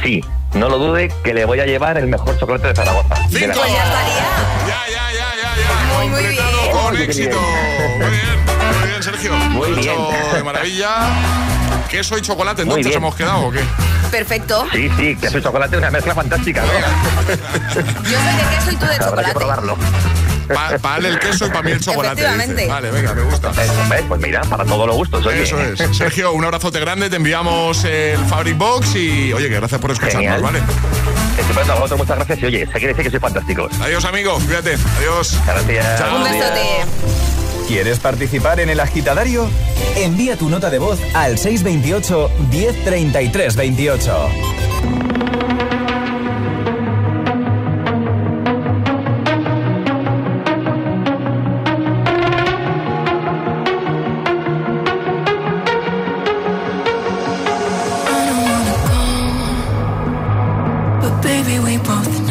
Sí, 0.03 0.21
no 0.55 0.69
lo 0.69 0.79
dude 0.79 1.13
que 1.25 1.35
le 1.35 1.45
voy 1.45 1.61
a 1.61 1.67
llevar 1.67 1.99
el 1.99 2.07
mejor 2.07 2.39
chocolate 2.39 2.69
de 2.69 2.75
Zaragoza. 2.77 3.15
De 3.31 3.47
la- 3.47 3.55
Cinco. 3.55 3.61
Pues 3.61 3.73
ya 3.73 3.85
estaría. 3.85 4.88
Con 6.89 6.97
Muy 6.97 7.03
éxito. 7.05 7.39
bien. 7.39 7.99
Muy 7.99 8.11
bien, 8.11 8.79
muy 8.81 8.89
bien, 8.89 9.03
Sergio. 9.03 9.35
Muy 9.37 9.71
bien. 9.73 9.97
De 10.35 10.43
maravilla. 10.43 10.91
¿Queso 11.89 12.19
y 12.19 12.23
chocolate 12.23 12.63
entonces 12.63 12.95
hemos 12.95 13.15
quedado 13.15 13.47
o 13.47 13.51
qué? 13.51 13.61
Perfecto. 14.11 14.67
Sí, 14.73 14.91
sí, 14.97 15.17
queso 15.17 15.39
y 15.39 15.43
chocolate 15.43 15.77
es 15.77 15.79
una 15.83 15.91
mezcla 15.91 16.15
fantástica, 16.15 16.63
¿no? 16.63 16.69
Yo 18.05 18.19
soy 18.19 18.35
de 18.37 18.57
queso 18.57 18.71
y 18.73 18.77
tú 18.77 18.87
de 18.87 18.95
Habrá 18.95 18.99
que 18.99 19.33
chocolate. 19.33 19.35
probarlo. 19.35 19.77
Para 20.81 20.97
él 20.99 21.07
el 21.07 21.19
queso 21.19 21.47
y 21.47 21.51
para 21.51 21.63
mí 21.63 21.73
el 21.73 21.81
chocolate. 21.81 22.25
Vale, 22.69 22.91
venga, 22.91 23.15
me 23.15 23.23
gusta. 23.23 23.51
Pues 24.09 24.21
mira, 24.21 24.41
para 24.43 24.65
todos 24.65 24.87
los 24.87 24.97
gustos, 24.97 25.25
oye. 25.27 25.43
Eso 25.43 25.61
es. 25.61 25.79
Sergio, 25.97 26.33
un 26.33 26.45
abrazote 26.45 26.81
grande. 26.81 27.11
Te 27.11 27.17
enviamos 27.17 27.85
el 27.85 28.19
Fabric 28.27 28.57
Box 28.57 28.95
y, 28.97 29.33
oye, 29.35 29.49
que 29.49 29.57
gracias 29.57 29.81
por 29.81 29.91
escucharnos, 29.91 30.23
Genial. 30.23 30.43
¿vale? 30.43 30.61
Estupendo, 31.39 31.73
a 31.73 31.77
vosotros 31.77 31.99
muchas 32.01 32.17
gracias 32.17 32.39
y 32.43 32.47
oye, 32.47 32.67
se 32.67 32.73
quiere 32.73 32.89
decir 32.89 33.05
que 33.05 33.11
sois 33.11 33.23
fantásticos. 33.23 33.81
Adiós, 33.81 34.05
amigo. 34.05 34.39
Cuídate. 34.45 34.77
Adiós. 34.99 35.39
Gracias. 35.47 35.99
Chao. 35.99 36.17
Un 36.17 36.25
besote. 36.25 37.29
¿Quieres 37.69 37.99
participar 37.99 38.61
en 38.61 38.71
el 38.71 38.81
agitadario? 38.81 39.49
Envía 39.97 40.37
tu 40.37 40.49
nota 40.49 40.71
de 40.71 40.79
voz 40.79 40.99
al 41.15 41.39
628 41.39 42.31
1033 42.51 43.57
28. 43.57 44.29
Both 61.89 62.28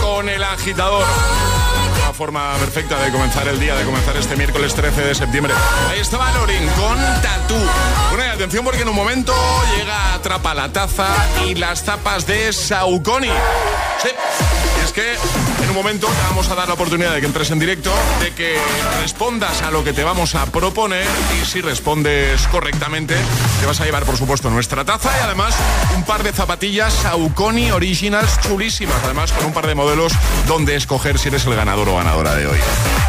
con 0.00 0.28
el 0.28 0.42
agitador. 0.42 1.04
Una 2.02 2.12
forma 2.12 2.54
perfecta 2.58 2.98
de 2.98 3.12
comenzar 3.12 3.46
el 3.46 3.60
día, 3.60 3.76
de 3.76 3.84
comenzar 3.84 4.16
este 4.16 4.34
miércoles 4.34 4.74
13 4.74 5.00
de 5.02 5.14
septiembre. 5.14 5.54
Ahí 5.88 6.00
estaba 6.00 6.32
Lorin 6.32 6.66
con 6.70 6.98
Tatú. 7.22 7.54
Bueno, 8.10 8.24
y 8.24 8.28
atención 8.34 8.64
porque 8.64 8.82
en 8.82 8.88
un 8.88 8.96
momento 8.96 9.32
llega 9.76 10.14
Atrapa 10.14 10.54
la 10.54 10.72
Taza 10.72 11.06
y 11.46 11.54
las 11.54 11.84
tapas 11.84 12.26
de 12.26 12.52
Sauconi. 12.52 13.30
Sí, 14.02 14.08
es 14.82 14.92
que 14.92 15.14
en 15.68 15.76
un 15.76 15.82
momento 15.82 16.06
te 16.06 16.22
vamos 16.22 16.48
a 16.48 16.54
dar 16.54 16.66
la 16.66 16.74
oportunidad 16.74 17.12
de 17.12 17.20
que 17.20 17.26
entres 17.26 17.50
en 17.50 17.58
directo, 17.58 17.92
de 18.20 18.32
que 18.32 18.56
respondas 19.02 19.60
a 19.60 19.70
lo 19.70 19.84
que 19.84 19.92
te 19.92 20.02
vamos 20.02 20.34
a 20.34 20.46
proponer 20.46 21.06
y 21.40 21.44
si 21.44 21.60
respondes 21.60 22.46
correctamente 22.46 23.14
te 23.60 23.66
vas 23.66 23.78
a 23.82 23.84
llevar 23.84 24.04
por 24.04 24.16
supuesto 24.16 24.48
nuestra 24.48 24.86
taza 24.86 25.10
y 25.18 25.22
además 25.22 25.54
un 25.94 26.04
par 26.04 26.22
de 26.22 26.32
zapatillas 26.32 26.94
Saucony 26.94 27.70
Originals 27.70 28.40
chulísimas, 28.40 28.96
además 29.04 29.30
con 29.32 29.44
un 29.44 29.52
par 29.52 29.66
de 29.66 29.74
modelos 29.74 30.12
donde 30.46 30.74
escoger 30.74 31.18
si 31.18 31.28
eres 31.28 31.44
el 31.44 31.54
ganador 31.54 31.86
o 31.90 31.96
ganadora 31.96 32.34
de 32.34 32.46
hoy. 32.46 32.58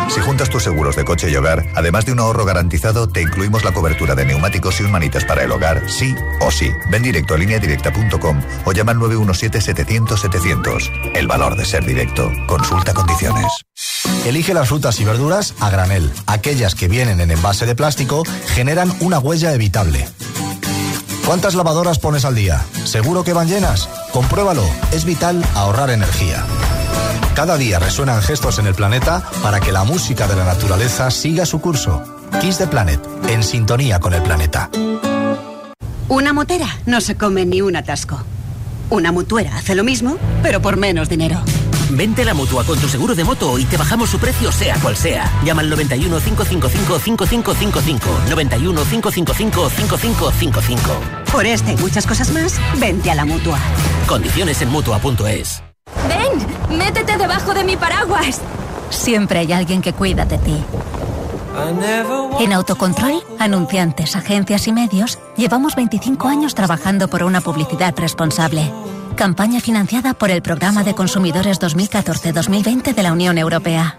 Si 0.09 0.21
juntas 0.23 0.49
tus 0.49 0.63
seguros 0.63 0.97
de 0.97 1.05
coche 1.05 1.31
y 1.31 1.37
hogar, 1.37 1.67
además 1.75 2.07
de 2.07 2.13
un 2.13 2.21
ahorro 2.21 2.47
garantizado, 2.47 3.07
te 3.09 3.21
incluimos 3.21 3.65
la 3.65 3.73
cobertura 3.73 4.15
de 4.15 4.25
neumáticos 4.25 4.81
y 4.81 4.85
un 4.85 4.93
manitas 4.93 5.25
para 5.25 5.43
el 5.43 5.51
hogar, 5.53 5.91
sí 5.91 6.15
o 6.41 6.51
sí. 6.51 6.71
Ven 6.91 7.03
directo 7.03 7.35
a 7.35 7.39
lineadirecta.com 7.39 8.41
o 8.65 8.73
llama 8.73 8.93
al 8.93 8.99
917-700-700. 8.99 11.13
El 11.15 11.27
valor 11.27 11.57
de 11.57 11.67
ser 11.67 11.85
directo. 11.85 12.31
Consulta 12.47 12.95
condiciones. 12.95 13.47
Elige 14.25 14.55
las 14.55 14.69
frutas 14.69 14.99
y 15.01 15.05
verduras 15.05 15.53
a 15.61 15.69
granel. 15.71 16.11
Aquellas 16.27 16.75
que 16.75 16.89
vienen 16.89 17.21
en 17.21 17.31
envase 17.31 17.67
de 17.67 17.75
plástico 17.75 18.23
generan 18.55 18.91
una 19.01 19.19
huella 19.19 19.53
evitable. 19.53 20.09
¿Cuántas 21.27 21.57
lavadoras 21.57 21.99
pones 21.99 22.25
al 22.25 22.37
día? 22.37 22.65
¿Seguro 22.85 23.25
que 23.25 23.33
van 23.33 23.49
llenas? 23.49 23.89
Compruébalo. 24.13 24.63
Es 24.93 25.05
vital 25.05 25.45
ahorrar 25.57 25.91
energía. 25.91 26.45
Cada 27.35 27.57
día 27.57 27.81
resuenan 27.81 28.23
gestos 28.23 28.61
en 28.61 28.69
el 28.69 28.77
planeta 28.77 29.25
para 29.43 29.59
que 29.59 29.73
la 29.73 29.83
música 29.83 30.29
de 30.29 30.37
la 30.37 30.45
naturaleza 30.45 31.11
siga 31.11 31.45
su 31.45 31.61
curso. 31.61 32.01
Kiss 32.41 32.59
the 32.59 32.69
Planet, 32.69 33.01
en 33.29 33.43
sintonía 33.43 33.99
con 33.99 34.15
el 34.15 34.23
planeta. 34.23 34.71
Una 36.07 36.33
motera 36.33 36.69
no 36.87 37.01
se 37.01 37.17
come 37.17 37.45
ni 37.45 37.61
un 37.61 37.75
atasco. 37.75 38.23
Una 38.89 39.11
mutuera 39.11 39.57
hace 39.57 39.75
lo 39.75 39.83
mismo, 39.83 40.19
pero 40.45 40.63
por 40.63 40.77
menos 40.77 41.09
dinero. 41.09 41.43
Vente 41.91 42.23
a 42.23 42.27
la 42.27 42.35
mutua 42.35 42.63
con 42.63 42.79
tu 42.79 42.89
seguro 42.89 43.17
de 43.17 43.25
moto 43.25 43.59
y 43.59 43.65
te 43.65 43.77
bajamos 43.77 44.11
su 44.11 44.19
precio, 44.19 44.53
sea 44.53 44.77
cual 44.77 44.97
sea. 44.97 45.29
Llama 45.45 45.63
al 45.63 45.71
91 45.71 46.21
555 46.21 46.99
5555. 47.01 48.21
91 48.31 48.83
555 48.85 49.71
5555. 49.71 51.16
Por 51.37 51.45
este 51.45 51.75
y 51.75 51.77
muchas 51.77 52.07
cosas 52.07 52.31
más, 52.33 52.59
vente 52.81 53.11
a 53.11 53.15
la 53.15 53.27
mutua. 53.27 53.59
Condiciones 54.09 54.63
en 54.63 54.71
mutua.es. 54.71 55.63
¡Ven! 56.09 56.79
¡Métete 56.79 57.19
debajo 57.19 57.53
de 57.53 57.63
mi 57.63 57.77
paraguas! 57.77 58.41
Siempre 58.89 59.41
hay 59.41 59.53
alguien 59.53 59.83
que 59.83 59.93
cuida 59.93 60.25
de 60.25 60.39
ti. 60.39 60.57
En 62.41 62.55
Autocontrol, 62.55 63.23
anunciantes, 63.39 64.17
agencias 64.17 64.67
y 64.67 64.73
medios, 64.73 65.19
llevamos 65.37 65.77
25 65.77 66.27
años 66.27 66.55
trabajando 66.55 67.09
por 67.09 67.23
una 67.23 67.43
publicidad 67.43 67.95
responsable. 67.99 68.73
Campaña 69.15 69.61
financiada 69.61 70.15
por 70.15 70.31
el 70.31 70.41
Programa 70.41 70.85
de 70.85 70.95
Consumidores 70.95 71.61
2014-2020 71.61 72.95
de 72.95 73.03
la 73.03 73.13
Unión 73.13 73.37
Europea. 73.37 73.99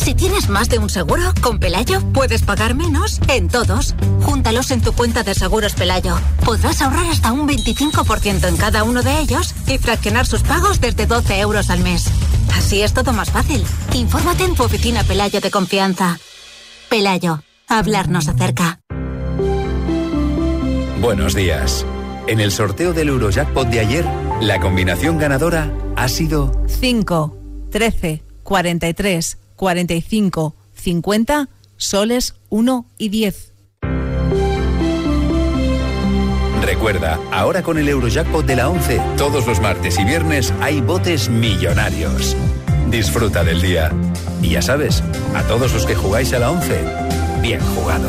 Si 0.00 0.14
tienes 0.14 0.48
más 0.48 0.70
de 0.70 0.78
un 0.78 0.88
seguro, 0.88 1.22
con 1.42 1.58
Pelayo 1.58 2.00
puedes 2.14 2.42
pagar 2.42 2.74
menos 2.74 3.20
en 3.28 3.48
todos. 3.48 3.94
Júntalos 4.22 4.70
en 4.70 4.80
tu 4.80 4.92
cuenta 4.92 5.22
de 5.24 5.34
seguros 5.34 5.74
Pelayo. 5.74 6.18
Podrás 6.42 6.80
ahorrar 6.80 7.04
hasta 7.06 7.32
un 7.32 7.46
25% 7.46 8.48
en 8.48 8.56
cada 8.56 8.82
uno 8.82 9.02
de 9.02 9.20
ellos 9.20 9.54
y 9.66 9.76
fraccionar 9.76 10.26
sus 10.26 10.42
pagos 10.42 10.80
desde 10.80 11.04
12 11.04 11.40
euros 11.40 11.68
al 11.68 11.80
mes. 11.80 12.06
Así 12.56 12.80
es 12.80 12.94
todo 12.94 13.12
más 13.12 13.30
fácil. 13.30 13.62
Infórmate 13.92 14.44
en 14.44 14.54
tu 14.54 14.62
oficina 14.62 15.04
Pelayo 15.04 15.42
de 15.42 15.50
confianza. 15.50 16.18
Pelayo, 16.88 17.42
hablarnos 17.68 18.26
acerca. 18.26 18.80
Buenos 21.02 21.34
días. 21.34 21.84
En 22.26 22.40
el 22.40 22.52
sorteo 22.52 22.94
del 22.94 23.08
Eurojackpot 23.08 23.68
de 23.68 23.80
ayer, 23.80 24.06
la 24.40 24.60
combinación 24.60 25.18
ganadora 25.18 25.70
ha 25.94 26.08
sido 26.08 26.52
5, 26.68 27.36
13, 27.70 28.22
43, 28.42 29.38
45, 29.60 30.54
50, 30.72 31.50
soles 31.76 32.34
1 32.48 32.86
y 32.96 33.10
10. 33.10 33.52
Recuerda, 36.64 37.20
ahora 37.30 37.62
con 37.62 37.76
el 37.76 37.86
Eurojackpot 37.86 38.46
de 38.46 38.56
la 38.56 38.70
11, 38.70 39.02
todos 39.18 39.46
los 39.46 39.60
martes 39.60 39.98
y 39.98 40.04
viernes 40.04 40.54
hay 40.62 40.80
botes 40.80 41.28
millonarios. 41.28 42.34
Disfruta 42.88 43.44
del 43.44 43.60
día. 43.60 43.92
Y 44.40 44.48
ya 44.48 44.62
sabes, 44.62 45.02
a 45.34 45.42
todos 45.42 45.74
los 45.74 45.84
que 45.84 45.94
jugáis 45.94 46.32
a 46.32 46.38
la 46.38 46.52
11, 46.52 46.82
bien 47.42 47.60
jugado. 47.74 48.08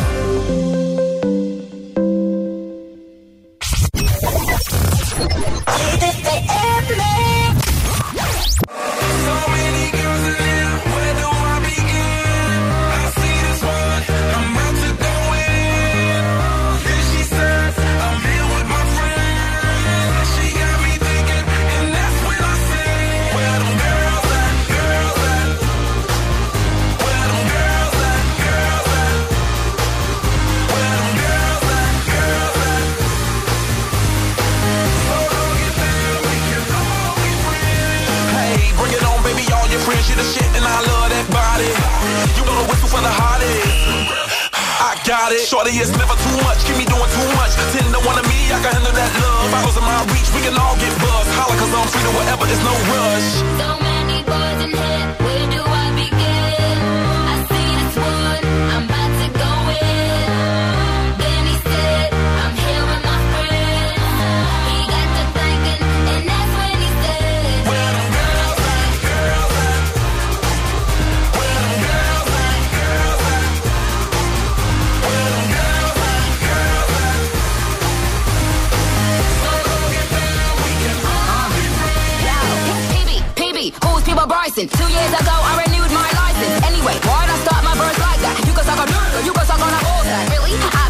Two 85.31 85.41
I 85.47 85.63
renewed 85.63 85.91
my 85.95 86.09
license. 86.19 86.59
Anyway, 86.67 86.95
why'd 87.07 87.29
I 87.29 87.37
start 87.45 87.63
my 87.63 87.75
verse 87.79 87.99
like 87.99 88.19
that? 88.19 88.35
You 88.45 88.53
can 88.53 88.65
suck 88.67 88.79
on 88.79 88.87
you 89.25 89.31
can 89.31 89.45
suck 89.45 89.61
on 89.63 89.71
a 89.71 89.79
bullseye. 89.79 90.27
Really? 90.35 90.53
I 90.59 90.80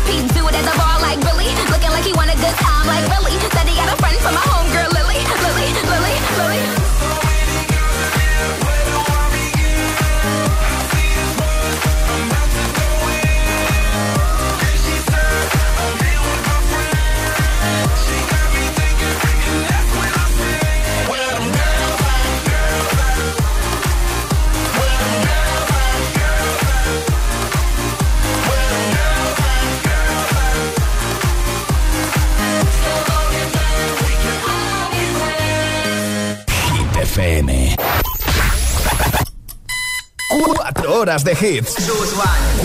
Cuatro 40.81 40.99
horas 40.99 41.23
de 41.23 41.33
hits. 41.33 41.75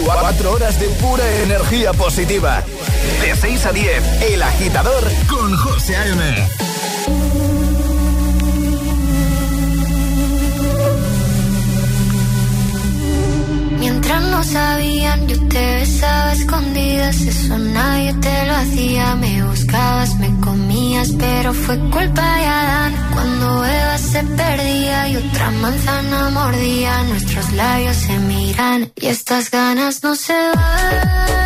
Cuatro 0.03 0.53
horas 0.53 0.81
de 0.81 0.87
pura 0.89 1.23
energía 1.43 1.93
positiva. 1.93 2.63
De 3.21 3.37
6 3.37 3.67
a 3.67 3.73
10, 3.73 4.23
El 4.33 4.43
Agitador 4.43 5.05
con 5.29 5.55
José 5.55 5.97
A.M. 5.97 6.49
Mientras 13.79 14.23
no 14.23 14.43
sabían, 14.45 15.29
yo 15.29 15.49
te 15.49 15.75
besaba 15.75 16.33
escondidas. 16.33 17.21
Eso 17.21 17.59
nadie 17.59 18.15
te 18.15 18.47
lo 18.47 18.55
hacía. 18.55 19.15
Me 19.17 19.43
buscabas, 19.45 20.15
me 20.15 20.41
comías, 20.41 21.11
pero 21.19 21.53
fue 21.53 21.79
culpa 21.91 22.37
de 22.39 22.47
Adán. 22.47 23.06
Cuando 23.17 23.65
Eva 23.65 23.97
se 23.97 24.23
perdía 24.23 25.09
y 25.09 25.17
otra 25.17 25.51
manzana 25.53 26.29
mordía, 26.29 27.03
nuestros 27.05 27.51
labios 27.53 27.97
se 27.97 28.19
miran 28.19 28.93
y 28.95 29.07
estas 29.07 29.51
ganas 29.51 30.03
no 30.03 30.15
se 30.15 30.35
van. 30.35 31.46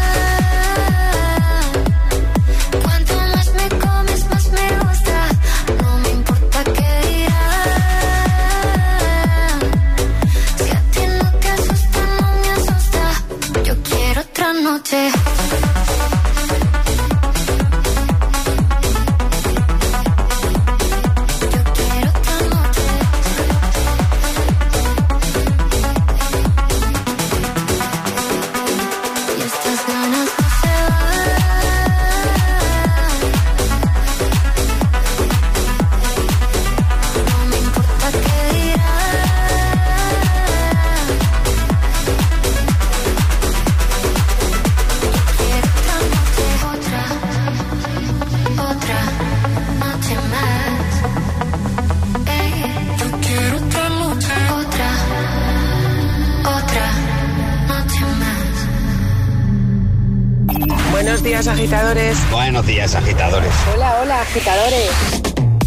Agitadores. 64.31 64.91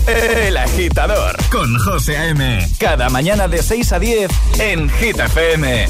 El 0.06 0.56
agitador 0.56 1.36
con 1.50 1.78
José 1.78 2.16
A.M. 2.16 2.66
Cada 2.78 3.10
mañana 3.10 3.46
de 3.46 3.62
6 3.62 3.92
a 3.92 3.98
10 3.98 4.30
en 4.58 4.88
Hit 4.88 5.18
FM. 5.18 5.86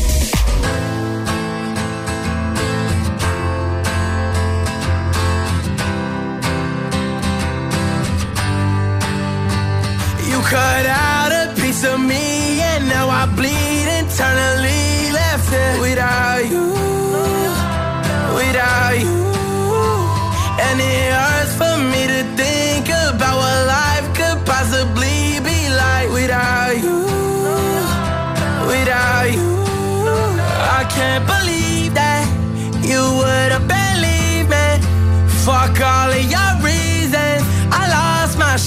You 10.29 10.41
cut 10.43 10.87
out 10.87 11.33
a 11.33 11.55
piece 11.55 11.85
of 11.85 12.01
me 12.01 12.61
and 12.61 12.89
now 12.89 13.09
I 13.09 13.27
bleed 13.37 13.87
internally 14.01 15.13
left 15.13 15.53
it 15.53 15.81
without 15.81 16.51
you, 16.51 16.75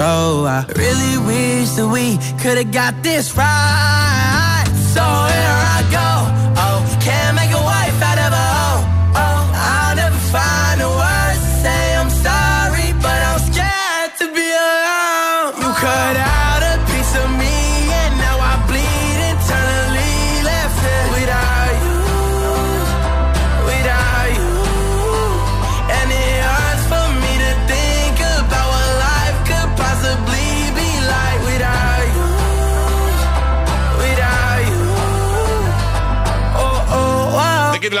let. 0.00 0.46
I 0.46 0.64
really 0.76 1.18
wish 1.26 1.70
that 1.76 1.88
we 1.88 2.18
could've 2.42 2.72
got 2.72 3.02
this 3.02 3.36
right. 3.36 4.19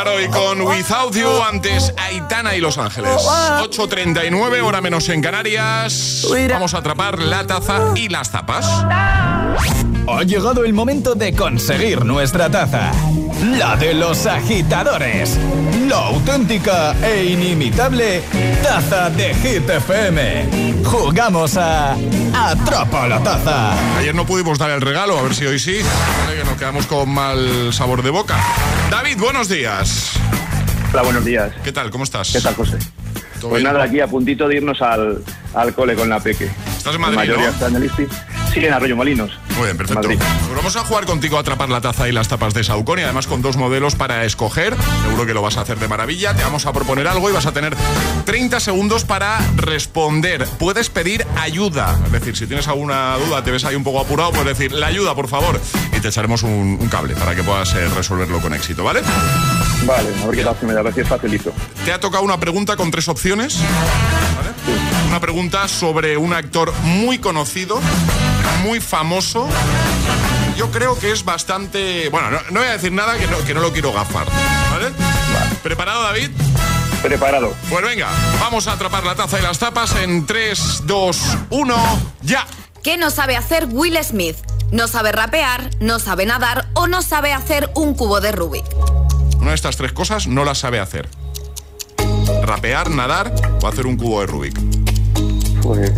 Laroi 0.04 0.28
con 0.28 0.62
Without 0.62 1.14
You, 1.14 1.28
antes 1.42 1.92
Aitana 1.98 2.56
y 2.56 2.60
Los 2.60 2.78
Ángeles. 2.78 3.20
8.39, 3.20 4.62
hora 4.62 4.80
menos 4.80 5.06
en 5.10 5.20
Canarias. 5.20 6.26
Vamos 6.48 6.72
a 6.72 6.78
atrapar 6.78 7.18
la 7.18 7.46
taza 7.46 7.92
y 7.94 8.08
las 8.08 8.32
tapas. 8.32 8.66
Ha 8.66 10.22
llegado 10.24 10.64
el 10.64 10.72
momento 10.72 11.14
de 11.14 11.34
conseguir 11.34 12.06
nuestra 12.06 12.50
taza. 12.50 12.92
La 13.42 13.76
de 13.76 13.94
los 13.94 14.26
agitadores. 14.26 15.38
La 15.88 15.96
auténtica 16.08 16.94
e 17.02 17.24
inimitable 17.24 18.22
taza 18.62 19.10
de 19.10 19.34
Hit 19.34 19.68
FM. 19.68 20.82
Jugamos 20.84 21.56
a 21.56 21.96
Atrapa 22.34 23.08
la 23.08 23.22
taza. 23.22 23.72
Ayer 23.98 24.14
no 24.14 24.26
pudimos 24.26 24.58
dar 24.58 24.70
el 24.70 24.80
regalo, 24.80 25.18
a 25.18 25.22
ver 25.22 25.34
si 25.34 25.46
hoy 25.46 25.58
sí. 25.58 25.78
Que 26.36 26.44
nos 26.44 26.58
quedamos 26.58 26.86
con 26.86 27.08
mal 27.10 27.72
sabor 27.72 28.02
de 28.02 28.10
boca. 28.10 28.36
David, 28.90 29.16
buenos 29.18 29.48
días. 29.48 30.12
Hola, 30.92 31.02
buenos 31.02 31.24
días. 31.24 31.52
¿Qué 31.64 31.72
tal? 31.72 31.90
¿Cómo 31.90 32.04
estás? 32.04 32.30
¿Qué 32.32 32.40
tal, 32.40 32.54
José? 32.54 32.76
¿Todo 33.40 33.50
Pues 33.50 33.62
bien? 33.62 33.72
nada, 33.72 33.84
aquí 33.84 34.00
a 34.00 34.06
puntito 34.06 34.46
de 34.48 34.56
irnos 34.56 34.82
al, 34.82 35.22
al 35.54 35.74
cole 35.74 35.94
con 35.94 36.08
la 36.10 36.20
peque. 36.20 36.50
¿Estás 36.76 36.94
en 36.94 37.00
Madrid, 37.00 37.16
La 37.16 37.22
mayoría 37.22 37.46
no? 37.46 37.52
está 37.52 37.68
en 37.68 37.76
el 37.76 37.84
ISTI. 37.84 38.06
Sí, 38.52 38.64
en 38.64 38.72
Arroyo 38.72 38.96
Molinos. 38.96 39.30
Muy 39.56 39.66
bien, 39.66 39.76
perfecto. 39.76 40.02
Madrid. 40.02 40.18
Pues 40.18 40.56
vamos 40.56 40.74
a 40.76 40.80
jugar 40.84 41.04
contigo 41.06 41.36
a 41.36 41.40
atrapar 41.40 41.68
la 41.68 41.80
taza 41.80 42.08
y 42.08 42.12
las 42.12 42.26
tapas 42.28 42.52
de 42.52 42.64
Saucony, 42.64 43.02
además 43.02 43.26
con 43.28 43.42
dos 43.42 43.56
modelos 43.56 43.94
para 43.94 44.24
escoger. 44.24 44.74
Seguro 45.04 45.24
que 45.26 45.34
lo 45.34 45.42
vas 45.42 45.56
a 45.56 45.60
hacer 45.60 45.78
de 45.78 45.86
maravilla. 45.86 46.34
Te 46.34 46.42
vamos 46.42 46.66
a 46.66 46.72
proponer 46.72 47.06
algo 47.06 47.30
y 47.30 47.32
vas 47.32 47.46
a 47.46 47.52
tener 47.52 47.76
30 48.24 48.58
segundos 48.58 49.04
para 49.04 49.38
responder. 49.56 50.46
Puedes 50.58 50.90
pedir 50.90 51.26
ayuda. 51.38 51.98
Es 52.06 52.12
decir, 52.12 52.36
si 52.36 52.46
tienes 52.46 52.66
alguna 52.66 53.16
duda, 53.18 53.44
te 53.44 53.50
ves 53.52 53.64
ahí 53.64 53.76
un 53.76 53.84
poco 53.84 54.00
apurado, 54.00 54.32
puedes 54.32 54.58
decir 54.58 54.72
la 54.72 54.88
ayuda, 54.88 55.14
por 55.14 55.28
favor. 55.28 55.60
Y 55.96 56.00
te 56.00 56.08
echaremos 56.08 56.42
un, 56.42 56.78
un 56.80 56.88
cable 56.88 57.14
para 57.14 57.36
que 57.36 57.44
puedas 57.44 57.72
eh, 57.74 57.88
resolverlo 57.90 58.40
con 58.40 58.52
éxito, 58.54 58.82
¿vale? 58.82 59.02
Vale, 59.86 60.08
a 60.22 60.26
ver 60.26 60.36
qué 60.36 60.44
tal 60.44 60.56
se 60.58 60.66
me 60.66 60.72
da, 60.72 60.80
a 60.80 60.82
ver 60.82 60.94
si 60.94 61.00
es 61.00 61.08
facilito. 61.08 61.52
Te 61.84 61.92
ha 61.92 62.00
tocado 62.00 62.24
una 62.24 62.40
pregunta 62.40 62.76
con 62.76 62.90
tres 62.90 63.06
opciones. 63.08 63.58
¿vale? 64.36 64.50
Una 65.08 65.20
pregunta 65.20 65.66
sobre 65.68 66.16
un 66.16 66.32
actor 66.32 66.72
muy 66.82 67.18
conocido, 67.18 67.80
muy 68.62 68.80
famoso. 68.80 69.48
Yo 70.56 70.70
creo 70.70 70.98
que 70.98 71.12
es 71.12 71.24
bastante. 71.24 72.08
Bueno, 72.10 72.30
no, 72.30 72.38
no 72.50 72.60
voy 72.60 72.68
a 72.68 72.72
decir 72.72 72.92
nada 72.92 73.16
que 73.16 73.26
no, 73.26 73.38
que 73.44 73.54
no 73.54 73.60
lo 73.60 73.72
quiero 73.72 73.92
gafar. 73.92 74.26
¿Vale? 74.70 74.90
¿Preparado, 75.62 76.02
David? 76.02 76.30
Preparado. 77.02 77.54
Pues 77.70 77.82
venga, 77.82 78.08
vamos 78.40 78.66
a 78.66 78.72
atrapar 78.72 79.04
la 79.04 79.14
taza 79.14 79.38
y 79.38 79.42
las 79.42 79.58
tapas 79.58 79.96
en 79.96 80.26
3, 80.26 80.82
2, 80.84 81.20
1, 81.48 81.76
ya. 82.22 82.46
¿Qué 82.82 82.98
no 82.98 83.10
sabe 83.10 83.36
hacer 83.36 83.66
Will 83.70 83.96
Smith? 84.04 84.36
No 84.70 84.86
sabe 84.86 85.10
rapear, 85.10 85.70
no 85.80 85.98
sabe 85.98 86.26
nadar 86.26 86.68
o 86.74 86.86
no 86.86 87.02
sabe 87.02 87.32
hacer 87.32 87.70
un 87.74 87.94
cubo 87.94 88.20
de 88.20 88.32
Rubik. 88.32 88.64
Una 89.40 89.50
de 89.50 89.54
estas 89.54 89.76
tres 89.76 89.92
cosas 89.92 90.26
no 90.26 90.44
las 90.44 90.58
sabe 90.58 90.78
hacer. 90.78 91.08
Rapear, 92.42 92.90
nadar 92.90 93.34
o 93.62 93.66
hacer 93.66 93.86
un 93.86 93.96
cubo 93.96 94.20
de 94.20 94.26
Rubik. 94.26 94.60
Pues 95.62 95.90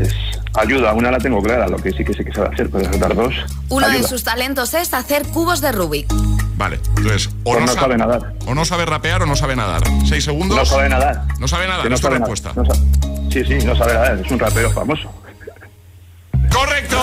ayuda, 0.54 0.92
una 0.92 1.10
la 1.10 1.18
tengo 1.18 1.42
clara, 1.42 1.66
lo 1.68 1.76
que 1.76 1.90
sí 1.92 2.04
que 2.04 2.12
sé 2.14 2.24
que 2.24 2.32
sabe 2.32 2.48
hacer, 2.54 2.70
pero 2.70 2.88
dar 2.98 3.14
dos. 3.14 3.34
Uno 3.68 3.88
de 3.88 4.02
sus 4.02 4.22
talentos 4.24 4.74
es 4.74 4.92
hacer 4.94 5.26
cubos 5.28 5.60
de 5.60 5.72
Rubik. 5.72 6.12
Vale, 6.56 6.78
entonces, 6.96 7.28
o 7.44 7.52
Pues 7.52 7.60
no, 7.60 7.66
no 7.66 7.72
sa- 7.72 7.80
sabe 7.80 7.96
nadar. 7.96 8.34
O 8.46 8.54
no 8.54 8.64
sabe 8.64 8.84
rapear 8.86 9.22
o 9.22 9.26
no 9.26 9.34
sabe 9.36 9.56
nadar. 9.56 9.82
Seis 10.08 10.24
segundos. 10.24 10.56
No 10.56 10.64
sabe 10.64 10.88
nadar. 10.88 11.22
No 11.38 11.48
sabe 11.48 11.66
nadar, 11.66 11.82
Que 11.84 11.88
no 11.88 11.94
es 11.94 12.00
tu 12.00 12.06
sabe 12.06 12.18
respuesta. 12.18 12.50
nadar, 12.54 12.66
no 12.68 12.74
sabe- 12.74 13.32
Sí, 13.32 13.44
sí, 13.44 13.66
no 13.66 13.74
sabe 13.76 13.94
nadar, 13.94 14.18
es 14.24 14.30
un 14.30 14.38
rapero 14.38 14.70
famoso. 14.70 15.10
¡Correcto! 16.52 16.98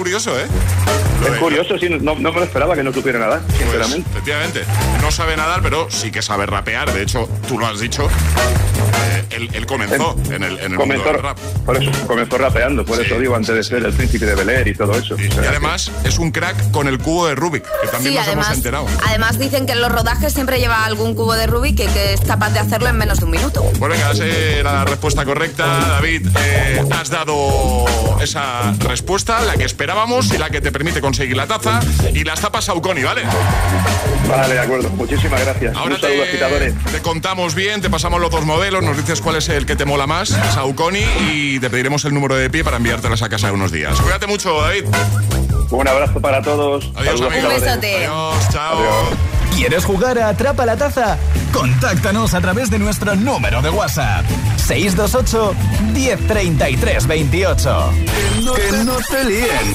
Curioso, 0.00 0.38
¿eh? 0.40 0.46
Es 1.30 1.38
curioso, 1.38 1.76
sí, 1.78 1.90
no, 1.90 2.14
no 2.14 2.32
me 2.32 2.38
lo 2.38 2.44
esperaba 2.44 2.74
que 2.74 2.82
no 2.82 2.90
supiera 2.90 3.18
nadar, 3.18 3.40
Pues, 3.42 3.58
sinceramente. 3.58 4.08
efectivamente. 4.10 4.64
No 5.02 5.10
sabe 5.10 5.36
nadar, 5.36 5.60
pero 5.62 5.90
sí 5.90 6.10
que 6.10 6.22
sabe 6.22 6.46
rapear. 6.46 6.90
De 6.90 7.02
hecho, 7.02 7.28
tú 7.46 7.58
lo 7.58 7.66
has 7.66 7.78
dicho. 7.80 8.04
eh, 8.08 9.24
él, 9.36 9.50
él 9.52 9.66
comenzó 9.66 10.16
en 10.30 10.42
el, 10.42 10.58
en 10.58 10.72
el 10.72 10.78
mundo 10.78 10.78
comenzó, 10.78 11.04
del 11.12 11.18
rap. 11.22 11.38
por 11.66 11.76
eso, 11.76 11.90
comenzó 12.06 12.38
rapeando, 12.38 12.84
por 12.86 12.96
Sí, 12.96 13.02
eso 13.04 13.18
digo, 13.18 13.36
antes 13.36 13.54
de 13.54 13.62
ser 13.62 13.84
el 13.84 13.92
príncipe 13.92 14.24
de 14.24 14.34
Bel 14.34 14.48
Air 14.48 14.68
y 14.68 14.74
todo 14.74 14.92
eso. 14.98 15.14
O 15.16 15.20
Y 15.20 15.30
sea, 15.30 15.50
además 15.50 15.90
es 16.04 16.18
un 16.18 16.30
crack 16.30 16.70
con 16.70 16.88
el 16.88 16.98
cubo 16.98 17.26
de 17.26 17.34
Rubik, 17.34 17.64
que 17.64 17.88
también 17.88 18.14
Sí, 18.14 18.18
nos 18.18 18.26
además, 18.26 18.46
hemos 18.46 18.56
enterado. 18.56 18.86
además 19.06 19.38
dicen 19.38 19.66
que 19.66 19.72
en 19.72 19.82
los 19.82 19.92
rodajes 19.92 20.32
siempre 20.32 20.58
lleva 20.58 20.86
algún 20.86 21.14
cubo 21.14 21.34
de 21.34 21.46
Rubik 21.46 21.78
y 21.80 21.86
que 21.86 22.14
es 22.14 22.20
capaz 22.22 22.48
de 22.50 22.60
hacerlo 22.60 22.88
en 22.88 22.96
menos 22.96 23.18
de 23.18 23.26
un 23.26 23.30
minuto. 23.32 23.62
Pues 23.78 23.92
venga, 23.92 24.10
esa 24.12 24.24
era 24.24 24.72
la 24.72 24.84
respuesta 24.86 25.26
correcta. 25.26 25.66
David, 25.66 26.26
eh, 26.46 26.82
has 26.98 27.10
dado 27.10 27.84
esa 28.22 28.72
respuesta, 28.80 29.40
la 29.42 29.56
que 29.56 29.64
esperábamos 29.90 30.32
y 30.32 30.38
la 30.38 30.50
que 30.50 30.60
te 30.60 30.70
permite 30.70 31.00
conseguir 31.00 31.36
la 31.36 31.48
taza 31.48 31.80
y 32.14 32.22
las 32.22 32.40
tapas 32.40 32.66
Saucony, 32.66 33.02
¿vale? 33.02 33.22
Vale, 34.28 34.54
de 34.54 34.60
acuerdo. 34.60 34.88
Muchísimas 34.90 35.40
gracias. 35.40 35.76
Ahora 35.76 35.96
un 35.96 36.00
saludo, 36.00 36.22
agitadores. 36.22 36.74
te, 36.92 37.00
contamos 37.00 37.56
bien, 37.56 37.80
te 37.80 37.90
pasamos 37.90 38.20
los 38.20 38.30
dos 38.30 38.44
modelos, 38.46 38.84
nos 38.84 38.96
dices 38.96 39.20
cuál 39.20 39.36
es 39.36 39.48
el 39.48 39.66
que 39.66 39.74
te 39.74 39.84
mola 39.84 40.06
más, 40.06 40.28
Saucony, 40.28 41.02
y 41.32 41.58
te 41.58 41.70
pediremos 41.70 42.04
el 42.04 42.14
número 42.14 42.36
de 42.36 42.48
pie 42.50 42.62
para 42.62 42.76
enviártelas 42.76 43.22
a 43.22 43.28
casa 43.28 43.48
en 43.48 43.54
unos 43.54 43.72
días. 43.72 44.00
Cuídate 44.00 44.28
mucho, 44.28 44.60
David. 44.60 44.84
Un 45.70 45.88
abrazo 45.88 46.20
para 46.20 46.40
todos. 46.40 46.92
Adiós, 46.94 47.18
Saludos. 47.18 47.44
Un 47.44 47.60
besote. 47.60 48.06
Adiós, 48.06 48.48
chao. 48.52 49.39
¿Quieres 49.56 49.84
jugar 49.84 50.18
a 50.18 50.28
Atrapa 50.28 50.64
la 50.66 50.76
Taza? 50.76 51.18
Contáctanos 51.52 52.34
a 52.34 52.40
través 52.40 52.70
de 52.70 52.78
nuestro 52.78 53.14
número 53.16 53.60
de 53.62 53.70
WhatsApp. 53.70 54.24
628 54.56 55.54
1033 55.92 57.06
28. 57.06 57.92
Que 58.56 58.76
no 58.84 58.96
te 59.08 59.24
líen. 59.24 59.74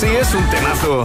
Sí 0.00 0.06
es 0.06 0.34
un 0.34 0.50
temazo. 0.50 1.04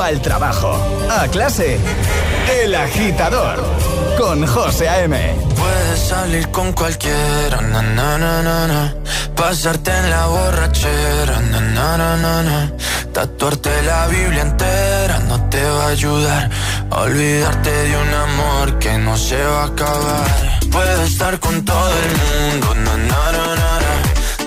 Al 0.00 0.20
trabajo, 0.20 0.76
a 1.10 1.26
clase. 1.28 1.78
El 2.62 2.74
agitador 2.74 3.62
con 4.18 4.46
José 4.46 4.88
A.M. 4.88 5.16
Puedes 5.56 6.00
salir 6.00 6.48
con 6.50 6.72
cualquiera, 6.72 7.58
pasarte 9.34 9.90
en 9.90 10.10
la 10.10 10.26
borrachera, 10.26 11.40
na, 11.40 12.72
tatuarte 13.12 13.82
la 13.82 14.06
Biblia 14.06 14.42
entera 14.42 15.18
no 15.28 15.48
te 15.48 15.62
va 15.62 15.84
a 15.84 15.88
ayudar 15.88 16.50
olvidarte 16.90 17.70
de 17.70 17.96
un 17.96 18.14
amor 18.14 18.78
que 18.78 18.98
no 18.98 19.16
se 19.16 19.42
va 19.42 19.62
a 19.62 19.66
acabar. 19.66 20.60
Puedes 20.70 21.10
estar 21.10 21.38
con 21.40 21.64
todo 21.64 21.90
el 21.90 22.52
mundo, 22.52 22.74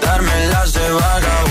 darme 0.02 0.48
las 0.48 0.74
de 0.74 0.92
vagabundo, 0.92 1.51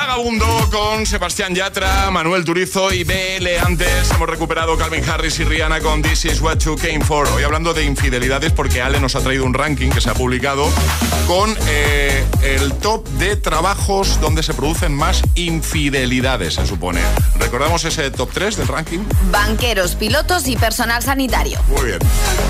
Vagabundo 0.11 0.69
con 0.69 1.05
Sebastián 1.05 1.55
Yatra, 1.55 2.11
Manuel 2.11 2.43
Turizo 2.43 2.91
y 2.91 3.05
BL. 3.05 3.47
Antes 3.65 4.11
hemos 4.11 4.29
recuperado 4.29 4.77
Calvin 4.77 5.09
Harris 5.09 5.39
y 5.39 5.45
Rihanna 5.45 5.79
con 5.79 6.01
This 6.01 6.25
Is 6.25 6.41
What 6.41 6.57
You 6.57 6.75
Came 6.75 6.99
For. 6.99 7.29
Hoy 7.29 7.43
hablando 7.43 7.73
de 7.73 7.85
infidelidades 7.85 8.51
porque 8.51 8.81
Ale 8.81 8.99
nos 8.99 9.15
ha 9.15 9.21
traído 9.21 9.45
un 9.45 9.53
ranking 9.53 9.89
que 9.89 10.01
se 10.01 10.09
ha 10.09 10.13
publicado 10.13 10.67
con 11.27 11.55
eh, 11.69 12.25
el 12.43 12.73
top 12.73 13.07
de 13.11 13.37
trabajos 13.37 14.19
donde 14.19 14.43
se 14.43 14.53
producen 14.53 14.93
más 14.93 15.21
infidelidades, 15.35 16.55
se 16.55 16.67
supone. 16.67 16.99
¿Recordamos 17.39 17.85
ese 17.85 18.11
top 18.11 18.31
3 18.33 18.57
del 18.57 18.67
ranking? 18.67 18.99
Banqueros, 19.31 19.95
pilotos 19.95 20.45
y 20.49 20.57
personal 20.57 21.01
sanitario. 21.01 21.57
Muy 21.69 21.85
bien. 21.85 21.99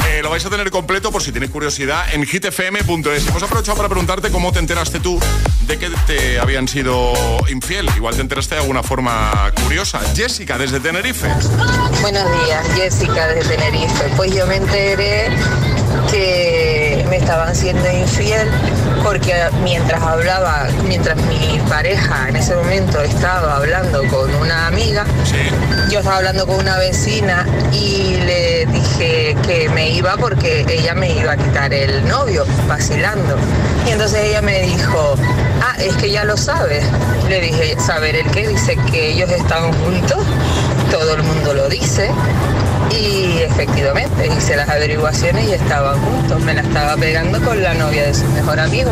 Eh, 0.09 0.22
lo 0.24 0.32
vais 0.32 0.43
a 0.43 0.49
tener 0.49 0.72
completo 0.72 1.12
por 1.12 1.22
si 1.22 1.32
tenéis 1.32 1.51
curiosidad 1.51 2.12
en 2.12 2.26
hitfm.es. 2.26 3.28
Hemos 3.28 3.43
aprovechado 3.43 3.78
para 3.78 3.88
preguntarte 3.88 4.32
cómo 4.32 4.51
te 4.51 4.57
enteraste 4.57 4.99
tú 4.99 5.20
de 5.68 5.78
que 5.78 5.91
te 6.07 6.39
habían 6.39 6.68
sido 6.68 7.14
infiel. 7.52 7.89
Igual 7.95 8.16
te 8.16 8.22
enteraste 8.22 8.56
de 8.56 8.62
alguna 8.62 8.84
forma 8.84 9.52
curiosa. 9.64 9.99
Jessica, 10.16 10.58
desde 10.58 10.80
Tenerife. 10.80 11.28
Buenos 12.02 12.24
días, 12.45 12.66
Jessica, 12.76 13.28
desde 13.28 13.56
Tenerife. 13.56 14.04
Pues 14.16 14.34
yo 14.34 14.47
me 14.47 14.58
enteré 14.58 15.30
que 16.10 17.06
me 17.10 17.18
estaban 17.18 17.56
siendo 17.56 17.89
infiel 17.91 18.47
porque 19.04 19.34
mientras 19.64 20.02
hablaba, 20.02 20.68
mientras 20.88 21.18
mi 21.24 21.60
pareja 21.70 22.30
en 22.30 22.36
ese 22.36 22.56
momento 22.56 23.02
estaba 23.02 23.58
hablando 23.58 24.04
con 24.08 24.34
una 24.36 24.68
amiga, 24.68 25.06
yo 25.89 25.99
estaba 25.99 26.18
hablando 26.18 26.45
con 26.45 26.60
una 26.60 26.78
vecina 26.78 27.45
y 27.72 28.16
le 28.26 28.51
que 29.02 29.70
me 29.74 29.89
iba 29.89 30.16
porque 30.18 30.64
ella 30.70 30.93
me 30.93 31.12
iba 31.12 31.32
a 31.32 31.38
quitar 31.38 31.74
el 31.74 32.08
novio, 32.08 32.45
vacilando. 32.68 33.36
Y 33.88 33.91
entonces 33.91 34.20
ella 34.26 34.41
me 34.41 34.62
dijo, 34.62 35.16
ah, 35.62 35.76
es 35.80 35.95
que 35.95 36.12
ya 36.12 36.24
lo 36.24 36.38
sabes. 36.38 36.84
Le 37.28 37.41
dije, 37.41 37.76
¿saber 37.80 38.16
el 38.16 38.30
qué? 38.32 38.47
Dice 38.47 38.78
que 38.91 39.14
ellos 39.14 39.30
están 39.32 39.74
juntos, 39.84 40.20
todo 40.91 41.16
el 41.16 41.24
mundo 41.24 41.54
lo 41.54 41.68
dice. 41.68 42.12
Y 42.91 43.39
efectivamente 43.41 44.28
hice 44.28 44.56
las 44.56 44.70
averiguaciones 44.70 45.49
y 45.49 45.54
estaban 45.54 45.99
juntos. 46.02 46.39
Me 46.41 46.54
la 46.54 46.62
estaba 46.62 46.95
pegando 46.95 47.41
con 47.41 47.62
la 47.64 47.74
novia 47.74 48.04
de 48.04 48.14
su 48.14 48.26
mejor 48.26 48.60
amigo. 48.60 48.91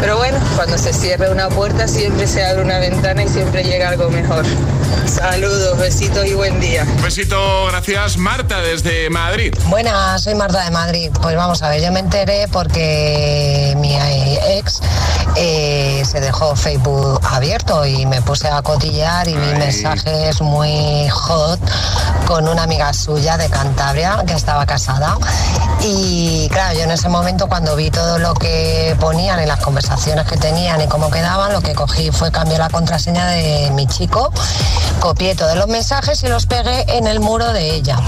Pero 0.00 0.16
bueno, 0.16 0.38
cuando 0.56 0.78
se 0.78 0.92
cierra 0.92 1.30
una 1.30 1.48
puerta 1.48 1.86
siempre 1.86 2.26
se 2.26 2.44
abre 2.44 2.62
una 2.62 2.78
ventana 2.78 3.22
y 3.22 3.28
siempre 3.28 3.62
llega 3.62 3.90
algo 3.90 4.10
mejor. 4.10 4.44
Saludos, 5.08 5.78
besitos 5.78 6.26
y 6.26 6.34
buen 6.34 6.60
día. 6.60 6.84
Un 6.84 7.02
besito, 7.02 7.66
gracias 7.66 8.18
Marta 8.18 8.60
desde 8.60 9.08
Madrid. 9.10 9.54
Buenas, 9.66 10.22
soy 10.22 10.34
Marta 10.34 10.64
de 10.64 10.70
Madrid. 10.70 11.10
Pues 11.22 11.34
vamos 11.34 11.62
a 11.62 11.70
ver, 11.70 11.82
yo 11.82 11.90
me 11.90 12.00
enteré 12.00 12.46
porque 12.48 13.74
mi 13.78 13.96
ex 13.96 14.80
eh, 15.36 16.02
se 16.04 16.20
dejó 16.20 16.54
Facebook 16.54 17.20
abierto 17.24 17.86
y 17.86 18.06
me 18.06 18.20
puse 18.22 18.48
a 18.48 18.60
cotillear 18.62 19.26
y 19.28 19.34
vi 19.34 19.54
mensajes 19.58 20.40
muy 20.42 21.08
hot 21.08 21.60
con 22.26 22.46
una 22.46 22.64
amiga 22.64 22.92
suya 22.92 23.36
de 23.38 23.48
Cantabria 23.48 24.22
que 24.26 24.34
estaba 24.34 24.66
casada. 24.66 25.16
Y 25.80 26.48
claro, 26.50 26.76
yo 26.76 26.84
en 26.84 26.90
ese 26.90 27.08
momento 27.08 27.48
cuando 27.48 27.76
vi 27.76 27.90
todo 27.90 28.18
lo 28.18 28.34
que 28.34 28.96
ponían 29.00 29.40
en 29.40 29.48
las 29.48 29.60
conversaciones 29.60 30.26
que 30.26 30.36
tenían 30.36 30.80
y 30.82 30.86
cómo 30.86 31.10
quedaban, 31.10 31.52
lo 31.52 31.62
que 31.62 31.74
cogí 31.74 32.10
fue 32.10 32.30
cambiar 32.30 32.60
la 32.60 32.68
contraseña 32.68 33.26
de 33.26 33.70
mi 33.72 33.86
chico 33.86 34.30
copié 35.00 35.34
todos 35.34 35.56
los 35.56 35.68
mensajes 35.68 36.22
y 36.22 36.28
los 36.28 36.46
pegué 36.46 36.84
en 36.88 37.06
el 37.06 37.20
muro 37.20 37.52
de 37.52 37.74
ella. 37.74 37.98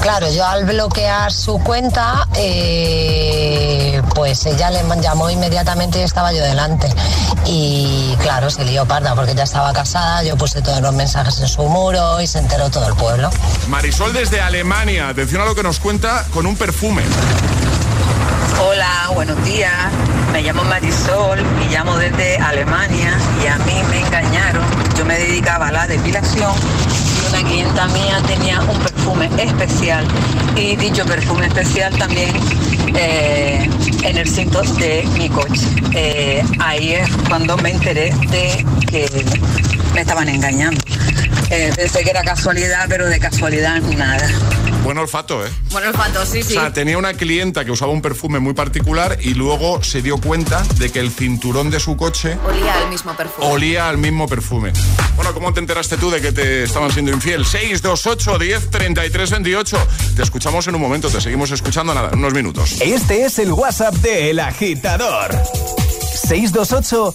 Claro, 0.00 0.28
yo 0.30 0.44
al 0.44 0.64
bloquear 0.64 1.32
su 1.32 1.58
cuenta, 1.60 2.26
eh, 2.36 4.02
pues 4.14 4.44
ella 4.46 4.70
le 4.70 4.82
llamó 5.00 5.30
inmediatamente 5.30 6.00
y 6.00 6.02
estaba 6.02 6.32
yo 6.32 6.42
delante. 6.42 6.88
Y 7.46 8.16
claro, 8.20 8.50
se 8.50 8.64
lió 8.64 8.84
parda 8.84 9.14
porque 9.14 9.34
ya 9.34 9.44
estaba 9.44 9.72
casada, 9.72 10.22
yo 10.24 10.36
puse 10.36 10.60
todos 10.60 10.80
los 10.80 10.92
mensajes 10.92 11.38
en 11.40 11.48
su 11.48 11.62
muro 11.64 12.20
y 12.20 12.26
se 12.26 12.38
enteró 12.38 12.68
todo 12.70 12.88
el 12.88 12.94
pueblo. 12.94 13.30
Marisol 13.68 14.12
desde 14.12 14.40
Alemania, 14.40 15.08
atención 15.08 15.40
a 15.42 15.44
lo 15.44 15.54
que 15.54 15.62
nos 15.62 15.78
cuenta 15.78 16.26
con 16.32 16.46
un 16.46 16.56
perfume. 16.56 17.02
Hola, 18.60 19.10
buenos 19.14 19.44
días. 19.44 19.72
Me 20.32 20.42
llamo 20.42 20.64
Marisol 20.64 21.38
y 21.64 21.72
llamo 21.72 21.96
desde 21.96 22.36
Alemania 22.38 23.16
y 23.42 23.46
a 23.46 23.56
mí 23.58 23.74
me 23.90 24.00
engañaron. 24.00 24.64
Yo 24.96 25.04
me 25.04 25.18
dedicaba 25.18 25.68
a 25.68 25.72
la 25.72 25.86
depilación 25.86 26.52
y 27.24 27.28
una 27.28 27.48
clienta 27.48 27.86
mía 27.88 28.22
tenía 28.26 28.60
un 28.62 28.78
perfume 28.78 29.30
especial 29.38 30.06
y 30.56 30.76
dicho 30.76 31.04
perfume 31.04 31.46
especial 31.46 31.96
también 31.98 32.30
eh, 32.94 33.68
en 34.02 34.16
el 34.18 34.28
cinto 34.28 34.62
de 34.62 35.06
mi 35.18 35.28
coche. 35.28 35.66
Eh, 35.94 36.42
ahí 36.58 36.94
es 36.94 37.08
cuando 37.28 37.56
me 37.58 37.70
enteré 37.70 38.14
de 38.30 38.66
que 38.88 39.24
me 39.94 40.00
estaban 40.00 40.28
engañando. 40.28 40.80
Eh, 41.50 41.70
pensé 41.76 42.02
que 42.02 42.10
era 42.10 42.22
casualidad, 42.22 42.86
pero 42.88 43.06
de 43.06 43.18
casualidad 43.18 43.80
nada. 43.96 44.26
Buen 44.82 44.98
olfato, 44.98 45.46
¿eh? 45.46 45.50
Buen 45.70 45.86
olfato, 45.86 46.26
sí, 46.26 46.42
sí. 46.42 46.56
O 46.56 46.60
sea, 46.60 46.72
tenía 46.72 46.98
una 46.98 47.14
clienta 47.14 47.64
que 47.64 47.70
usaba 47.70 47.92
un 47.92 48.02
perfume 48.02 48.40
muy 48.40 48.52
particular 48.52 49.16
y 49.20 49.34
luego 49.34 49.82
se 49.84 50.02
dio 50.02 50.18
cuenta 50.18 50.64
de 50.78 50.90
que 50.90 50.98
el 50.98 51.12
cinturón 51.12 51.70
de 51.70 51.78
su 51.78 51.96
coche 51.96 52.36
olía 52.44 52.74
al 52.78 52.88
mismo 52.90 53.16
perfume. 53.16 53.46
Olía 53.46 53.88
al 53.88 53.98
mismo 53.98 54.26
perfume. 54.26 54.72
Bueno, 55.14 55.32
¿cómo 55.34 55.54
te 55.54 55.60
enteraste 55.60 55.96
tú 55.98 56.10
de 56.10 56.20
que 56.20 56.32
te 56.32 56.64
estaban 56.64 56.90
siendo 56.90 57.12
infiel? 57.12 57.46
628 57.46 58.38
10 58.38 58.70
33 58.70 59.30
28. 59.30 59.86
Te 60.16 60.22
escuchamos 60.22 60.66
en 60.66 60.74
un 60.74 60.80
momento, 60.80 61.08
te 61.08 61.20
seguimos 61.20 61.52
escuchando 61.52 61.94
nada, 61.94 62.10
unos 62.12 62.34
minutos. 62.34 62.80
Este 62.80 63.24
es 63.24 63.38
el 63.38 63.52
WhatsApp 63.52 63.94
de 63.96 64.30
El 64.30 64.40
Agitador. 64.40 65.30
628 66.12 67.14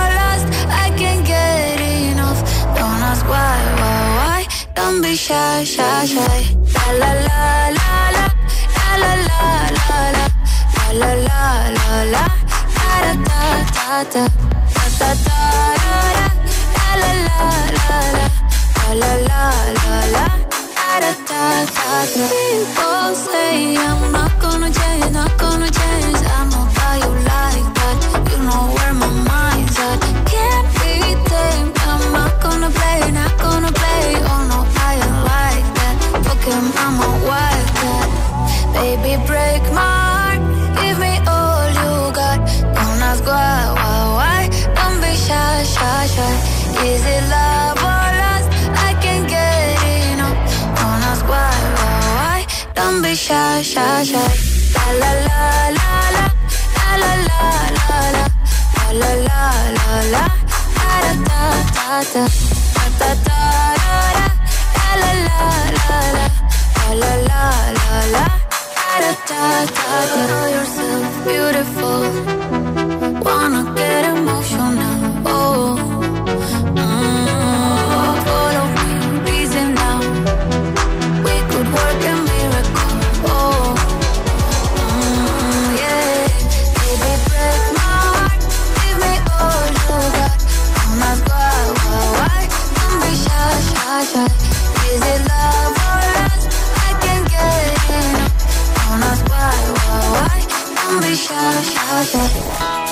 Don't 4.75 5.01
be 5.01 5.15
shy, 5.15 5.63
shy, 5.63 6.05
shy. 6.05 6.55
La 6.73 6.85
la 6.99 7.11
la 7.27 7.69
la 7.77 7.89
la, 8.15 8.25
la 8.77 8.91
la 9.01 9.13
la 9.27 9.41
la 9.77 9.99
la, 10.17 10.25
la 10.99 11.11
la 11.27 11.39
la 11.77 12.03
la, 12.13 12.23
da 12.75 13.03
da 13.13 13.43
da 14.13 14.23
da 14.99 15.09
da, 15.25 15.39
la 15.81 16.01
la 16.97 17.11
la 17.11 17.11
la 17.11 17.99
la, 18.17 18.27
la 18.93 19.11
la 19.29 19.43
la 19.77 19.97
la. 20.15 20.25
People 22.13 23.15
say 23.15 23.77
I'm 23.77 24.11
not 24.11 24.33
gonna 24.39 24.69
change, 24.71 25.11
not 25.13 25.37
gonna 25.37 25.69
change. 25.69 26.17
I'm 26.37 26.49
not 26.49 26.77
how 26.77 26.95
you 26.95 27.11
like. 27.25 27.80
Shy, 53.63 54.03
shy, 54.03 54.03
shy. 54.03 54.27
La 54.75 54.85
la 55.01 55.11
la 55.27 55.77
la 55.77 55.99
la 56.15 56.25
la 57.01 57.11
la 57.11 57.29
la 57.29 57.45
la 57.77 57.99
la 58.01 59.01
la 59.01 59.11
la 59.11 59.49
la 59.77 59.89
la 60.13 60.25
da 60.77 60.99
da 61.01 61.29
da 61.29 61.51
da 61.91 62.13
da 62.13 62.29
da 62.99 63.09
da 63.09 63.19
da 63.21 63.45
la 65.01 65.11
la 65.11 65.49
la 65.61 66.01
la 66.01 66.35
la 67.01 67.11
la 67.11 67.37
la 67.37 67.99
la 68.15 68.25
da 68.99 69.11
da 69.11 69.29
da 69.29 69.75
da. 69.75 70.21
Know 70.27 70.45
yourself 70.55 71.05
beautiful. 71.25 72.01
Wanna 73.25 73.61
get 73.75 74.03
emotional. 74.05 74.30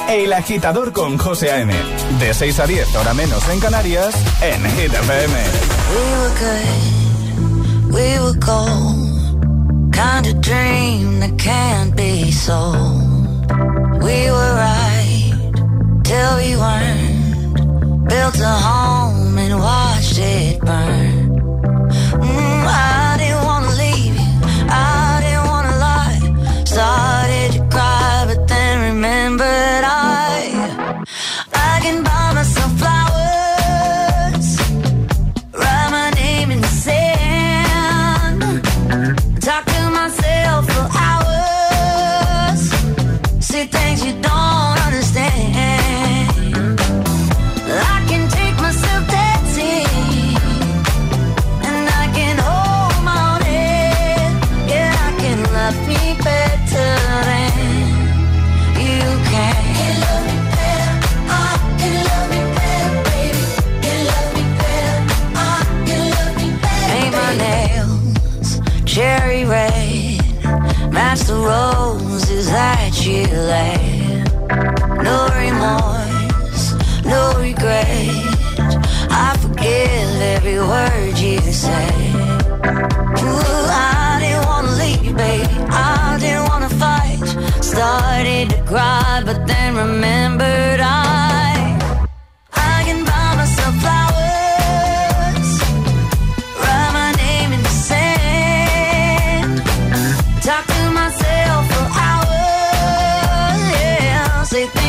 El 0.10 0.34
agitador 0.34 0.92
con 0.94 1.18
José 1.18 1.52
A.M. 1.52 1.74
De 2.20 2.34
6 2.34 2.60
a 2.60 2.68
10, 2.68 2.96
hora 2.96 3.14
menos 3.14 3.48
en 3.50 3.60
Canarias, 3.60 4.16
en 4.42 4.64
Hit. 4.72 4.92
We 4.92 5.08
were 6.18 6.34
good, 6.40 7.94
we 7.94 8.20
were 8.20 8.38
gold. 8.40 9.92
Kind 9.92 10.28
of 10.28 10.42
dream 10.42 11.20
that 11.20 11.38
can't 11.38 11.96
be 11.96 12.32
sold. 12.32 13.52
We 14.02 14.32
were 14.32 14.56
right 14.56 15.34
till 16.04 16.38
we 16.38 16.56
weren't. 16.56 18.08
Built 18.08 18.40
a 18.40 18.58
home 18.58 19.38
and 19.38 19.60
watched 19.60 20.18
it 20.18 20.60
burn. 20.62 21.20
past 22.70 23.09
the 71.30 71.36
roses 71.36 72.48
that 72.48 73.06
you 73.06 73.22
laid. 73.54 74.26
No 75.08 75.18
remorse, 75.44 76.66
no 77.06 77.22
regret. 77.38 78.10
I 79.26 79.38
forgive 79.40 80.10
every 80.36 80.60
word 80.74 81.16
you 81.20 81.40
say. 81.66 81.92
Ooh, 83.28 83.66
I 83.70 84.18
didn't 84.22 84.46
wanna 84.50 84.74
leave 84.82 85.16
baby. 85.16 85.54
I 85.70 86.18
didn't 86.20 86.46
wanna 86.50 86.72
fight. 86.84 87.28
Started 87.62 88.50
to 88.50 88.62
cry, 88.64 89.22
but 89.24 89.46
then 89.46 89.76
remembered 89.76 90.69
say 104.50 104.66
things 104.66 104.89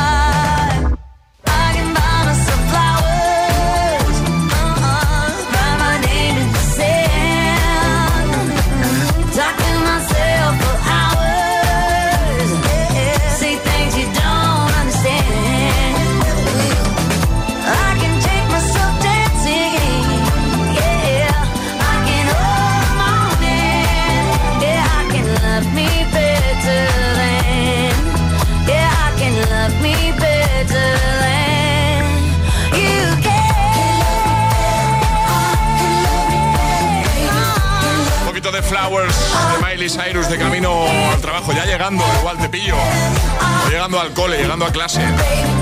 Flowers 38.71 39.13
de 39.51 39.67
Miley 39.67 39.89
Cyrus 39.89 40.29
de 40.29 40.37
camino 40.37 40.85
al 41.11 41.19
trabajo, 41.19 41.51
ya 41.51 41.65
llegando, 41.65 42.05
igual 42.21 42.37
te 42.37 42.47
pillo. 42.47 42.77
O 42.77 43.69
llegando 43.69 43.99
al 43.99 44.13
cole, 44.13 44.37
llegando 44.37 44.65
a 44.65 44.71
clase. 44.71 45.01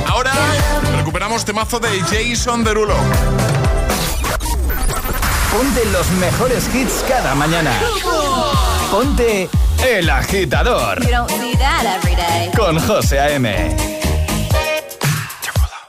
Ahora 0.06 0.32
recuperamos 0.96 1.44
temazo 1.44 1.80
de 1.80 1.90
Jason 2.02 2.64
Derulo. 2.64 2.94
Ponte 5.52 5.86
los 5.86 6.08
mejores 6.20 6.70
hits 6.76 7.04
cada 7.08 7.34
mañana. 7.34 7.72
Ponte 8.92 9.50
El 9.88 10.08
Agitador 10.08 11.02
You 11.04 11.10
don't 11.10 11.32
see 11.32 11.56
that 11.56 11.86
every 11.86 12.16
day. 12.16 12.52
con 12.56 12.78
José 12.80 13.20
A.M. 13.22 13.76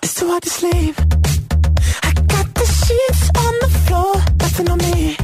It's 0.01 0.15
too 0.15 0.27
hard 0.31 0.43
to 0.43 0.49
sleep. 0.49 0.97
I 2.03 2.13
got 2.15 2.47
the 2.55 2.65
sheets 2.65 3.31
on 3.37 3.55
the 3.61 3.69
floor, 3.87 4.15
nothing 4.39 4.71
on 4.71 4.79
me. 4.79 5.17